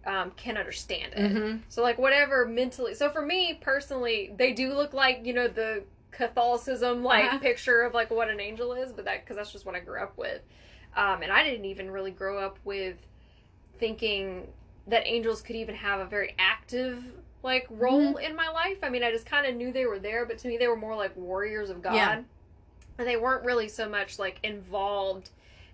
[0.05, 1.31] um, can understand it.
[1.33, 1.61] Mhm.
[1.69, 2.93] So like whatever mentally.
[2.93, 7.39] So for me personally, they do look like you know the Catholicism like Uh-huh.
[7.39, 9.99] picture of like what an angel is, but that because that's just what I grew
[10.01, 10.41] up with.
[10.95, 12.97] Um, and I didn't even really grow up with
[13.79, 14.47] thinking
[14.87, 17.03] that angels could even have a very active
[17.41, 18.77] like role in my life.
[18.83, 20.77] I mean, I just kind of knew they were there, but to me they were
[20.77, 21.95] more like warriors of God.
[21.95, 22.21] Yeah.
[22.97, 25.29] And they weren't really so much like involved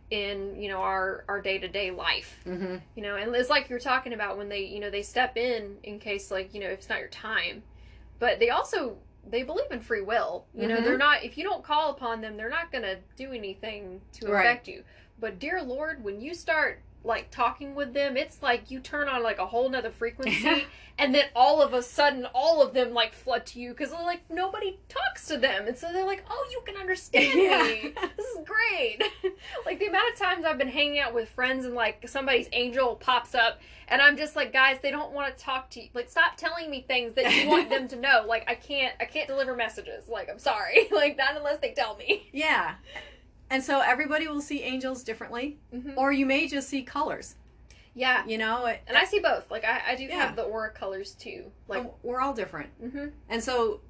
[0.09, 2.81] in, you know, our our day-to-day life Mhm.
[2.95, 5.77] you know and it's like you're talking about when they you know they step in
[5.83, 7.61] in case like you know if it's not your time
[8.17, 8.97] but they also
[9.29, 10.83] they believe in free will you know Mhm.
[10.83, 14.39] they're not if you don't call upon them they're not gonna do anything to Right.
[14.43, 14.83] affect you
[15.19, 19.23] but dear lord when you start like talking with them it's like you turn on
[19.23, 20.65] like a whole nother frequency
[20.97, 24.21] and then all of a sudden all of them like flood to you because like
[24.29, 27.63] nobody talks to them, and so they're like, "Oh, you can understand Yeah.
[27.63, 27.93] me.
[28.17, 29.01] This is great."
[29.65, 32.95] like the amount of times I've been hanging out with friends, and like somebody's angel
[32.95, 35.89] pops up, and I'm just like, "Guys, they don't want to talk to you.
[35.93, 38.25] Like, stop telling me things that you want them to know.
[38.27, 40.09] Like, I can't, I can't deliver messages.
[40.09, 40.87] Like, I'm sorry.
[40.91, 42.75] like, not unless they tell me." Yeah.
[43.49, 47.35] And so everybody will see angels differently, hmm or you may just see colors.
[47.95, 49.49] Yeah, You know, it, and I see both.
[49.51, 50.27] Like, I, I do Yeah.
[50.27, 51.51] have the aura colors too.
[51.67, 52.69] Like, we're all different.
[52.79, 53.81] hmm And so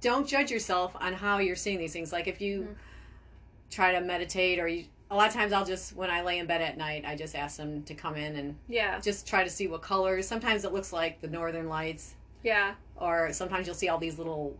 [0.00, 2.12] don't judge yourself on how you're seeing these things.
[2.12, 2.74] Like if you Mhm.
[3.70, 6.46] try to meditate or you a lot of times I'll just when I lay in
[6.46, 9.50] bed at night, I just ask them to come in and yeah, just try to
[9.50, 10.26] see what colors.
[10.26, 14.58] Sometimes it looks like the northern lights yeah, or sometimes you'll see all these little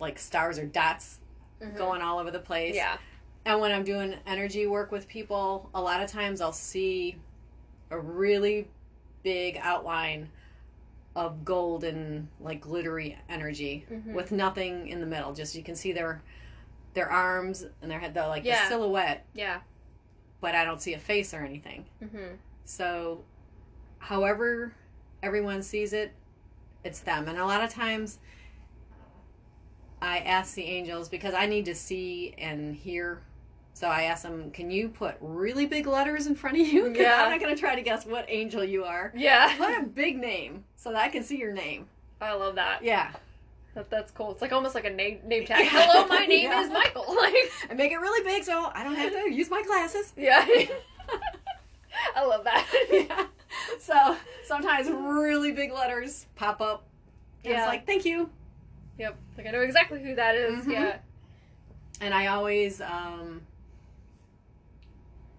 [0.00, 1.18] like stars or dots
[1.60, 1.76] Mhm.
[1.76, 2.74] going all over the place.
[2.74, 2.96] yeah,
[3.44, 7.16] And when I'm doing energy work with people, a lot of times I'll see
[7.90, 8.68] a really
[9.22, 10.28] big outline
[11.16, 14.12] of golden, like glittery energy Mhm.
[14.12, 15.32] with nothing in the middle.
[15.32, 16.22] Just you can see their
[16.94, 18.64] their arms and their head, the like Yeah.
[18.64, 19.60] the silhouette, yeah.
[20.40, 21.86] but I don't see a face or anything.
[22.00, 22.34] hmm
[22.64, 23.24] So,
[23.98, 24.74] however
[25.22, 26.12] everyone sees it,
[26.84, 27.28] it's them.
[27.28, 28.18] And a lot of times,
[30.00, 33.22] I ask the angels because I need to see and hear.
[33.78, 36.82] So I ask them, "Can you put really big letters in front of you?
[36.88, 37.22] 'Cause Yeah.
[37.22, 39.12] I'm not going to try to guess what angel you are.
[39.14, 39.54] Yeah.
[39.56, 41.86] Put a big name so that I can see your name."
[42.20, 42.82] I love that.
[42.82, 43.12] Yeah,
[43.74, 43.88] that.
[43.88, 44.32] That's cool.
[44.32, 45.60] It's like almost like a name name tag.
[45.64, 45.70] Yeah.
[45.86, 46.62] Hello, my name Yeah.
[46.62, 47.04] is Michael.
[47.22, 47.34] Like,
[47.70, 50.12] and make it really big so I don't have to use my glasses.
[50.16, 50.44] yeah.
[52.16, 52.66] I love that.
[52.90, 53.26] yeah.
[53.78, 56.82] So sometimes really big letters pop up.
[57.44, 57.58] And Yeah.
[57.60, 58.28] It's like, "Thank you."
[58.98, 59.16] Yep.
[59.36, 60.64] Like I know exactly who that is.
[60.66, 60.72] Mhm.
[60.72, 60.96] Yeah.
[62.00, 63.42] and I always um,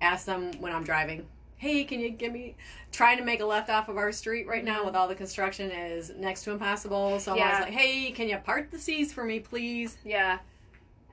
[0.01, 1.27] ask them when I'm driving,
[1.57, 2.55] "Hey, can you give me?"
[2.91, 5.71] Trying to make a left off of our street right now with all the construction
[5.71, 7.19] is next to impossible.
[7.19, 10.39] So I was like, "Hey, can you part the seas for me, please?" Yeah.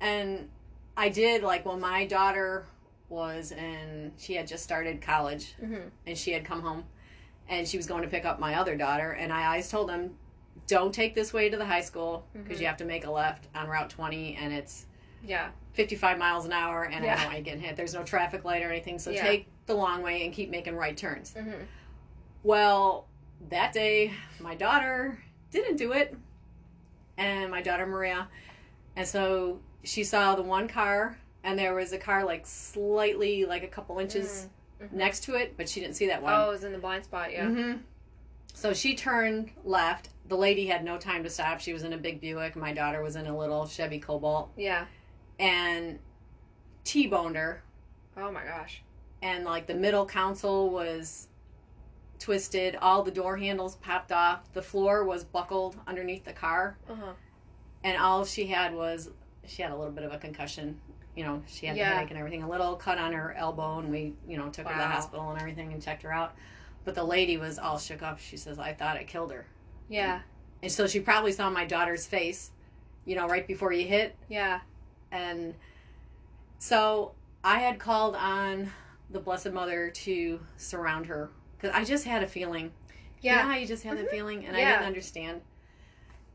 [0.00, 0.48] And
[0.96, 1.42] I did.
[1.42, 2.66] Like when my daughter
[3.08, 6.84] was and she had just started college, hmm and she had come home,
[7.48, 10.16] and she was going to pick up my other daughter, and I always told them.
[10.66, 12.60] Don't take this way to the high school because Mhm.
[12.62, 14.86] you have to make a left on Route 20 and it's
[15.26, 15.48] Yeah.
[15.74, 17.76] 55 miles an hour and I don't want to get hit.
[17.76, 19.22] There's no traffic light or anything, so Yeah.
[19.22, 21.34] take the long way and keep making right turns.
[21.34, 21.50] hmm
[22.42, 23.06] Well,
[23.50, 25.18] that day, my daughter
[25.50, 26.16] didn't do it,
[27.18, 28.28] and my daughter Maria,
[28.94, 33.62] and so she saw the one car, and there was a car like slightly, like
[33.62, 34.48] a couple inches
[34.80, 34.92] Mhm.
[34.92, 36.32] next to it, but she didn't see that one.
[36.32, 37.32] Oh, it was in the blind spot.
[37.32, 37.46] Yeah.
[37.48, 37.72] hmm
[38.54, 40.08] So she turned left.
[40.28, 41.60] The lady had no time to stop.
[41.60, 42.56] She was in a big Buick.
[42.56, 44.86] My daughter was in a little Chevy Cobalt, Yeah.
[45.38, 45.98] And
[46.84, 47.62] T-boned her.
[48.16, 48.82] Oh my gosh.
[49.22, 51.28] and like the middle console was
[52.18, 56.94] twisted all the door handles popped off the floor was buckled underneath the car Uh
[56.94, 57.12] huh.
[57.84, 59.10] and all she had was
[59.46, 60.80] she had a little bit of a concussion
[61.14, 61.90] you know she had Yeah.
[61.90, 64.66] the headache and everything a little cut on her elbow and we you know took
[64.66, 66.34] her to the hospital and everything and checked her out
[66.86, 69.44] but the lady was all shook up she says i thought it killed her
[69.90, 70.20] Yeah.
[70.62, 72.50] and so she probably saw my daughter's face
[73.04, 74.60] you know right before you hit Yeah.
[75.10, 75.54] And
[76.58, 77.12] so
[77.44, 78.70] I had called on
[79.10, 82.72] the Blessed Mother to surround her because I just had a feeling.
[83.22, 83.42] You know Yeah.
[83.42, 84.10] how you just had the Mhm.
[84.10, 85.42] feeling, and I didn't understand.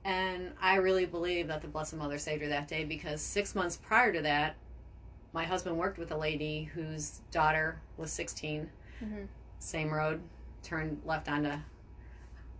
[0.04, 3.78] And I really believe that the Blessed Mother saved her that day because six months
[3.78, 4.56] prior to that,
[5.32, 8.70] my husband worked with a lady whose daughter was 16,
[9.02, 9.28] Mhm.
[9.60, 10.22] same road,
[10.64, 11.58] turned left onto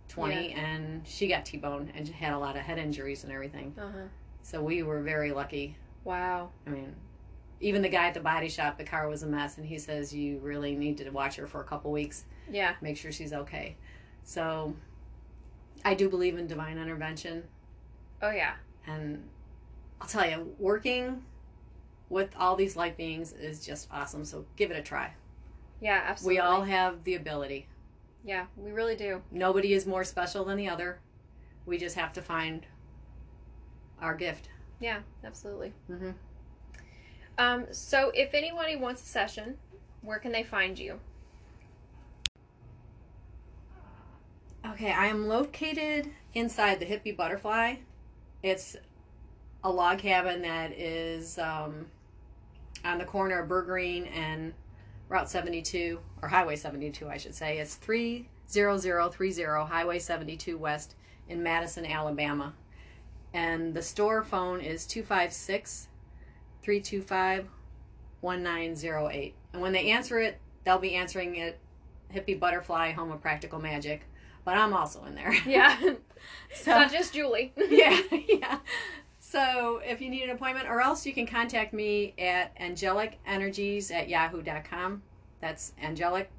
[0.08, 3.74] 20, and she got T boned and had a lot of head injuries and everything.
[3.78, 3.98] Uh huh.
[4.42, 6.50] So we were very lucky Wow.
[6.66, 6.94] I mean,
[7.60, 10.12] even the guy at the body shop, the car was a mess, and he says
[10.12, 12.74] you really need to watch her for a couple weeks, Yeah.
[12.80, 13.76] make sure she's okay.
[14.24, 14.74] So,
[15.84, 17.44] I do believe in divine intervention,
[18.20, 18.54] Oh yeah.
[18.86, 19.28] and
[20.00, 21.22] I'll tell you, working
[22.08, 24.24] with all these light beings is just awesome.
[24.24, 25.14] So, give it a try.
[25.80, 26.02] Yeah.
[26.04, 26.34] Absolutely.
[26.36, 27.66] We all have the ability.
[28.24, 28.46] Yeah.
[28.56, 29.22] We really do.
[29.30, 31.00] Nobody is more special than the other.
[31.66, 32.66] We just have to find
[34.00, 34.48] our gift.
[34.82, 35.00] Yeah.
[35.24, 35.72] Absolutely.
[35.86, 36.10] hmm
[37.38, 37.66] Um.
[37.70, 39.56] So, if anybody wants a session,
[40.02, 41.00] where can they find you?
[44.66, 47.76] Okay, I am located inside the Hippie Butterfly.
[48.42, 48.76] It's
[49.64, 51.86] a log cabin that is um,
[52.84, 54.54] on the corner of Burgreen and
[55.08, 57.58] Route 72, or Highway 72, I should say.
[57.58, 60.94] It's 30030 Highway 72 West
[61.28, 62.54] in Madison, Alabama.
[63.34, 65.88] And the store phone is 256
[66.62, 67.48] 325
[68.20, 69.34] 1908.
[69.52, 71.58] And when they answer it, they'll be answering it
[72.14, 74.02] Hippie Butterfly, Home of Practical Magic.
[74.44, 75.34] But I'm also in there.
[75.46, 75.76] Yeah.
[76.50, 77.52] it's not just Julie.
[77.70, 78.58] yeah, yeah.
[79.18, 84.08] So if you need an appointment, or else you can contact me at angelicenergies at
[84.08, 85.02] yahoo.com.
[85.40, 86.30] That's angelic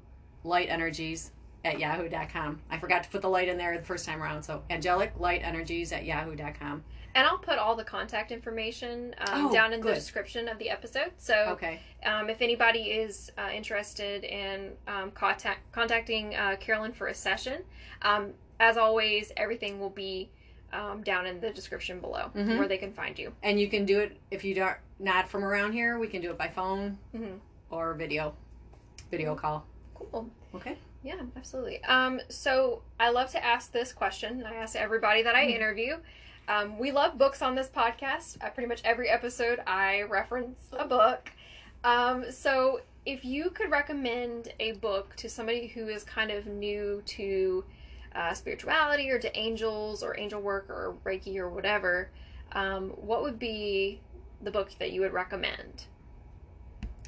[0.42, 1.32] light energies
[1.64, 2.60] at yahoo.com.
[2.70, 4.42] I forgot to put the light in there the first time around.
[4.42, 6.84] So angelic light energies at yahoo.com.
[7.16, 9.92] And I'll put all the contact information um, Oh, down in good.
[9.92, 11.12] the description of the episode.
[11.16, 11.80] So Okay.
[12.04, 17.62] um, if anybody is uh, interested in um, contact, contacting uh, Carolyn for a session,
[18.02, 20.30] um, as always, everything will be
[20.72, 22.58] um, down in the description below Mhm.
[22.58, 23.32] where they can find you.
[23.44, 25.98] And you can do it if you don't not from around here.
[26.00, 27.38] We can do it by phone Mhm.
[27.70, 28.34] or video,
[29.08, 29.64] video call.
[29.94, 30.28] Cool.
[30.52, 30.76] Okay.
[31.04, 31.84] Yeah, absolutely.
[31.84, 34.42] Um, so I love to ask this question.
[34.46, 35.54] I ask everybody that I Mm.
[35.56, 35.98] interview.
[36.48, 38.42] Um, we love books on this podcast.
[38.42, 41.30] Uh, pretty much every episode, I reference a book.
[41.84, 47.02] Um, so if you could recommend a book to somebody who is kind of new
[47.04, 47.64] to
[48.14, 52.08] uh, spirituality or to angels or angel work or Reiki or whatever,
[52.52, 54.00] um, what would be
[54.40, 55.84] the book that you would recommend?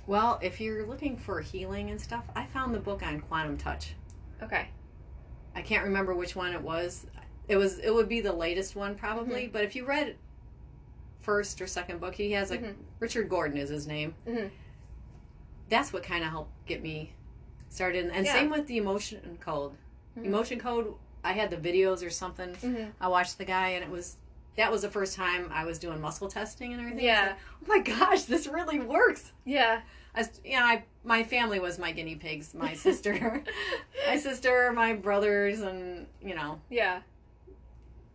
[0.06, 3.94] Well, if you're looking for healing and stuff, I found the book on quantum touch.
[4.42, 4.68] Okay.
[5.54, 7.06] I can't remember which one it was.
[7.48, 10.16] It was it would be the latest one probably, but if you read
[11.20, 12.74] first or second book, he has a Mhm.
[13.00, 14.14] Richard Gordon is his name.
[14.26, 14.50] Mhm.
[15.68, 17.12] That's what kind of helped get me
[17.68, 18.06] started.
[18.12, 18.32] And Yeah.
[18.34, 19.72] same with the emotion code.
[20.16, 20.24] Mhm.
[20.26, 20.94] Emotion code.
[21.24, 22.54] I had the videos or something.
[22.56, 22.92] Mhm.
[23.00, 24.16] I watched the guy, and it was
[24.56, 27.04] that was the first time I was doing muscle testing and everything.
[27.04, 27.34] Yeah.
[27.66, 29.32] Like, oh my gosh, this really works.
[29.44, 29.80] Yeah.
[30.14, 32.54] I, you know, I my family was my guinea pigs.
[32.54, 33.42] My sister,
[34.08, 37.00] my sister, my brothers, and you know Yeah.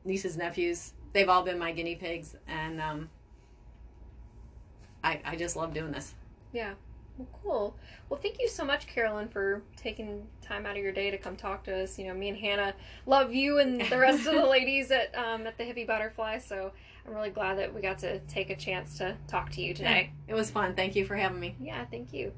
[0.04, 0.94] nieces, nephews.
[1.14, 3.10] They've all been my guinea pigs, and um,
[5.04, 6.14] I I just love doing this.
[6.54, 6.74] Yeah.
[7.18, 7.76] Well, cool.
[8.10, 11.36] Well, thank you so much, Carolyn, for taking time out of your day to come
[11.36, 12.00] talk to us.
[12.00, 12.74] You know, me and Hannah
[13.06, 16.40] love you and the rest of the ladies at um, at the Hippie Butterfly.
[16.40, 16.72] So
[17.06, 20.12] I'm really glad that we got to take a chance to talk to you today.
[20.28, 20.76] It was fun.
[20.76, 21.56] Thank you for having me.
[21.60, 22.32] Yeah, thank you.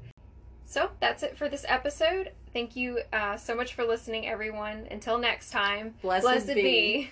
[0.64, 2.32] So that's it for this episode.
[2.52, 4.88] Thank you uh, so much for listening, everyone.
[4.90, 6.54] Until next time, Blessed, blessed be.
[6.54, 7.10] be.